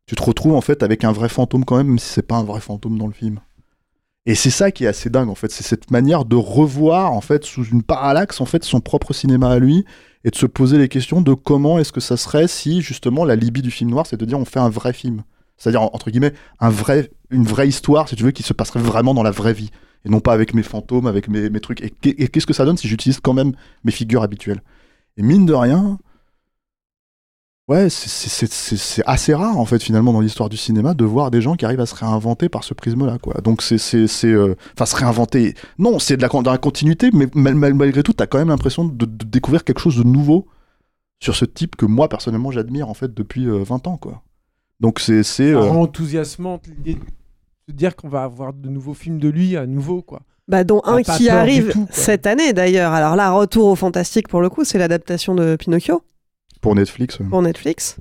[0.07, 2.36] Tu te retrouves en fait avec un vrai fantôme quand même, même si c'est pas
[2.36, 3.40] un vrai fantôme dans le film.
[4.26, 7.20] Et c'est ça qui est assez dingue en fait, c'est cette manière de revoir en
[7.20, 9.84] fait sous une parallaxe en fait son propre cinéma à lui
[10.24, 13.36] et de se poser les questions de comment est-ce que ça serait si justement la
[13.36, 15.24] libye du film noir c'est de dire on fait un vrai film.
[15.57, 19.14] C'est-à-dire entre guillemets un vrai une vraie histoire si tu veux qui se passerait vraiment
[19.14, 19.70] dans la vraie vie
[20.05, 21.80] et non pas avec mes fantômes, avec mes, mes trucs.
[21.82, 23.52] Et, qu'est- et qu'est-ce que ça donne si j'utilise quand même
[23.84, 24.62] mes figures habituelles?
[25.16, 25.98] Et mine de rien,
[27.66, 31.55] Ouais, c'est- assez rare en fait finalement dans l'histoire du cinéma de voir des gens
[31.57, 33.40] qui arrivent à se réinventer par ce prisme-là quoi.
[33.42, 33.78] Donc c'est
[34.26, 35.55] euh, enfin se réinventer.
[35.78, 36.28] Non, c'est de la
[36.59, 39.96] continuité, mais mal- mal- malgré tout, t'as quand même l'impression de, de découvrir quelque chose
[39.96, 40.46] de nouveau
[41.22, 44.22] sur ce type que moi personnellement j'admire en fait depuis euh, 20 ans quoi.
[44.81, 46.99] Donc c'est c'est euh, enthousiasmante l'idée
[47.68, 50.22] de dire qu'on va avoir de nouveaux films de lui à nouveau, quoi.
[50.47, 52.93] Bah, dont un qui arrive tout, cette année d'ailleurs.
[52.93, 56.03] Alors là, retour au fantastique pour le coup, c'est l'adaptation de Pinocchio
[56.61, 57.18] pour Netflix.
[57.31, 57.97] pour Netflix.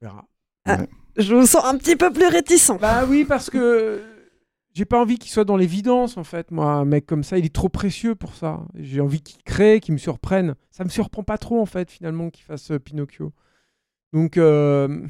[0.00, 0.24] On verra.
[0.66, 0.78] Ah,
[1.16, 2.78] Je vous sens un petit peu plus réticent.
[2.80, 4.02] Bah oui, parce que
[4.76, 6.50] j'ai pas envie qu'il soit dans l'évidence, en fait.
[6.50, 8.60] Moi, un mec comme ça, il est trop précieux pour ça.
[8.74, 10.54] J'ai envie qu'il crée, qu'il me surprenne.
[10.70, 13.32] Ça me surprend pas trop, en fait, finalement, qu'il fasse euh, Pinocchio.
[14.12, 15.00] Donc, euh,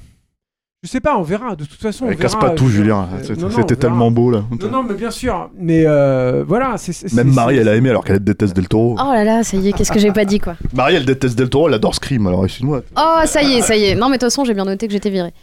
[0.87, 1.55] je sais pas, on verra.
[1.57, 2.47] De toute façon, on Eh, casse verra.
[2.49, 3.09] pas tout, Julien.
[3.12, 4.45] euh, non, non, C'était tellement beau là.
[4.61, 5.51] Non, non, mais bien sûr.
[5.59, 6.93] Mais euh, voilà, c'est.
[6.93, 8.97] c'est- Même c'est- Marie, elle a aimé alors qu'elle déteste Del Toro.
[8.99, 10.55] Oh là là, ça y est, qu'est-ce que j'ai pas dit quoi.
[10.72, 12.26] Marie, elle déteste Del Toro, elle adore Scream.
[12.26, 12.82] Alors excuse-moi.
[12.97, 13.95] Oh, ça y est, ça y est.
[13.95, 15.34] Non, mais de toute façon, j'ai bien noté que j'étais virée.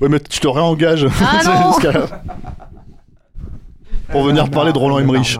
[0.00, 1.06] Ouais, mais je te réengage.
[1.22, 2.20] Ah C'est non jusqu'à-
[4.10, 5.38] Pour venir parler de Roland Emmerich.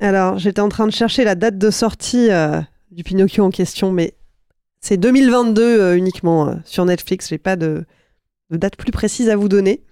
[0.00, 2.60] Alors, j'étais en train de chercher la date de sortie euh,
[2.92, 4.14] du Pinocchio en question, mais
[4.80, 7.28] c'est 2022 euh, uniquement euh, sur Netflix.
[7.28, 7.84] J'ai pas de,
[8.56, 9.82] date plus précise à vous donner.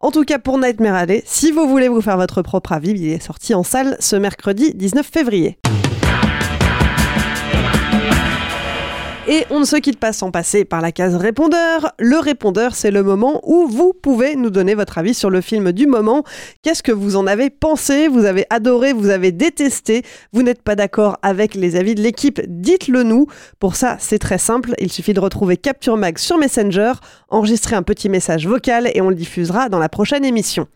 [0.00, 3.08] En tout cas, pour Nightmare Alley, si vous voulez vous faire votre propre avis, il
[3.08, 5.58] est sorti en salle ce mercredi 19 février.
[9.28, 11.92] Et on ne se quitte pas sans passer par la case répondeur.
[11.98, 15.72] Le répondeur, c'est le moment où vous pouvez nous donner votre avis sur le film
[15.72, 16.22] du moment.
[16.62, 18.06] Qu'est-ce que vous en avez pensé?
[18.06, 22.40] Vous avez adoré, vous avez détesté Vous n'êtes pas d'accord avec les avis de l'équipe?
[22.46, 23.26] Dites-le nous.
[23.58, 24.74] Pour ça, c'est très simple.
[24.78, 26.92] Il suffit de retrouver Capture Mag sur Messenger,
[27.28, 30.68] enregistrer un petit message vocal et on le diffusera dans la prochaine émission.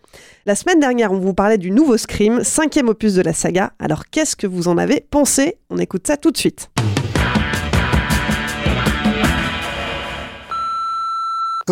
[0.45, 3.75] La semaine dernière, on vous parlait du nouveau Scream, cinquième opus de la saga.
[3.79, 5.59] Alors qu'est-ce que vous en avez pensé?
[5.71, 6.69] On écoute ça tout de suite.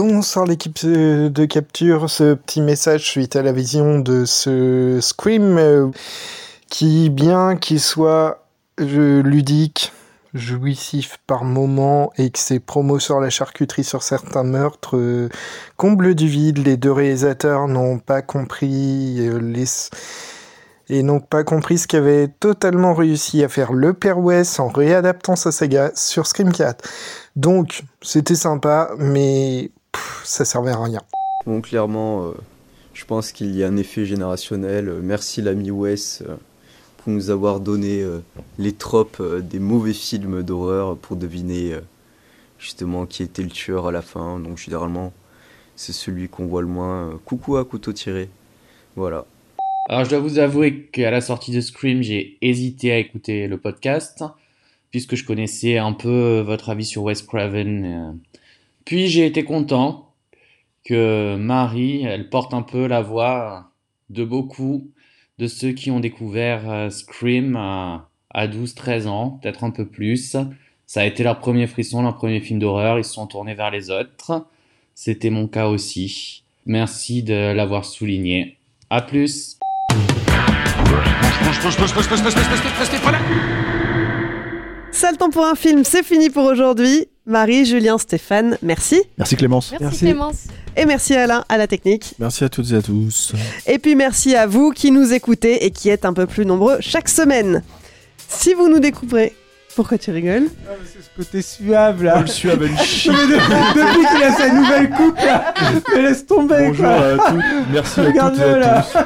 [0.01, 5.59] Bonsoir l'équipe euh, de capture, ce petit message suite à la vision de ce Scream
[5.59, 5.89] euh,
[6.71, 8.45] qui, bien qu'il soit
[8.79, 9.93] ludique,
[10.35, 15.31] jouissif par moment et que ses promos sur la charcuterie sur certains meurtres euh,
[15.77, 19.65] comble du vide, les deux réalisateurs n'ont pas compris les
[20.91, 25.35] et n'ont pas compris ce qu'avait totalement réussi à faire le Père West en réadaptant
[25.35, 26.89] sa saga sur Scream 4.
[27.35, 31.01] Donc, c'était sympa, mais pff, ça servait à rien.
[31.47, 32.33] Bon, clairement, euh,
[32.95, 34.89] je pense qu'il y a un effet générationnel.
[34.89, 36.37] Euh, Merci l'ami Wes euh,
[36.99, 38.21] pour nous avoir donné euh,
[38.59, 41.81] les tropes euh, des mauvais films d'horreur pour deviner euh,
[42.59, 44.39] justement qui était le tueur à la fin.
[44.39, 45.13] Donc généralement,
[45.77, 47.19] c'est celui qu'on voit le moins.
[47.25, 48.29] Coucou à couteau tiré.
[48.97, 49.25] Voilà.
[49.89, 53.57] Alors, je dois vous avouer qu'à la sortie de Scream, j'ai hésité à écouter le
[53.57, 54.23] podcast,
[54.91, 58.19] puisque je connaissais un peu votre avis sur Wes Craven.
[58.89, 60.15] Puis, j'ai été content
[60.83, 63.71] que Marie, elle porte un peu la voix
[64.09, 64.91] de beaucoup
[65.37, 70.39] de ceux qui ont découvert euh, Scream à, à 12-13 ans, peut-être un peu plus.
[70.87, 72.99] Ça a été leur premier frisson, leur premier film d'horreur.
[72.99, 74.47] Ils se sont tournés vers les autres.
[74.95, 76.43] C'était mon cas aussi.
[76.65, 78.57] Merci de l'avoir souligné.
[78.89, 79.59] À plus.
[84.93, 87.07] Ça le temps pour un film, c'est fini pour aujourd'hui.
[87.29, 89.03] Marie, Julien, Stéphane, merci.
[89.19, 89.75] Merci Clémence.
[89.79, 90.45] Merci, Clémence.
[90.79, 92.15] Et merci Alain à la technique.
[92.19, 93.33] Merci à toutes et à tous.
[93.67, 96.79] Et puis merci à vous qui nous écoutez et qui êtes un peu plus nombreux
[96.81, 97.63] chaque semaine.
[98.29, 99.35] Si vous nous découvrez,
[99.77, 100.47] pourquoi tu rigoles?
[100.93, 102.15] C'est ce côté suave là.
[102.17, 103.11] Oh, le suave, elle chie.
[103.11, 105.53] Mais de- Depuis qu'il a sa nouvelle coupe là,
[105.95, 106.95] mais laisse tomber Bonjour quoi.
[106.95, 107.43] à tous.
[107.73, 108.87] Merci à toutes et Regarde-le, à là.
[108.91, 108.99] tous.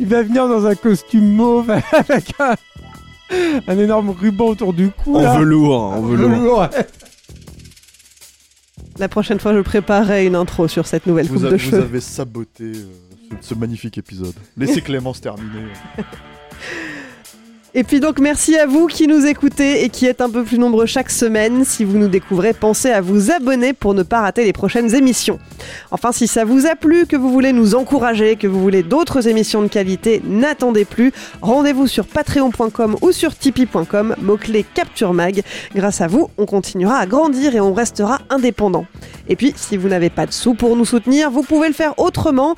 [0.00, 2.54] Il va venir dans un costume mauve avec un,
[3.66, 5.16] un énorme ruban autour du cou.
[5.16, 5.38] En là.
[5.38, 6.58] velours, en velours.
[6.60, 6.68] ouais.
[8.98, 11.58] La prochaine fois, je préparerai une intro sur cette nouvelle Vous, coupe a- de vous
[11.58, 11.82] cheveux.
[11.82, 14.34] avez saboté euh, ce, ce magnifique épisode.
[14.56, 15.68] Laissez Clémence terminer.
[17.74, 20.58] Et puis donc merci à vous qui nous écoutez et qui êtes un peu plus
[20.58, 21.64] nombreux chaque semaine.
[21.64, 25.38] Si vous nous découvrez, pensez à vous abonner pour ne pas rater les prochaines émissions.
[25.90, 29.26] Enfin, si ça vous a plu, que vous voulez nous encourager, que vous voulez d'autres
[29.26, 31.12] émissions de qualité, n'attendez plus.
[31.40, 35.42] Rendez-vous sur patreon.com ou sur tipeee.com, mot-clé Capture Mag.
[35.74, 38.84] Grâce à vous, on continuera à grandir et on restera indépendant.
[39.30, 41.98] Et puis, si vous n'avez pas de sous pour nous soutenir, vous pouvez le faire
[41.98, 42.54] autrement.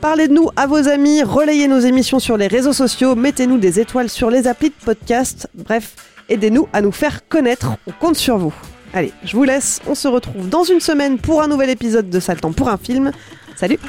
[0.00, 3.78] Parlez de nous à vos amis, relayez nos émissions sur les réseaux sociaux, mettez-nous des
[3.78, 5.48] étoiles sur les applis de podcast.
[5.54, 5.94] Bref,
[6.28, 7.76] aidez-nous à nous faire connaître.
[7.86, 8.54] On compte sur vous.
[8.92, 9.80] Allez, je vous laisse.
[9.86, 13.12] On se retrouve dans une semaine pour un nouvel épisode de Saltan pour un film.
[13.56, 13.78] Salut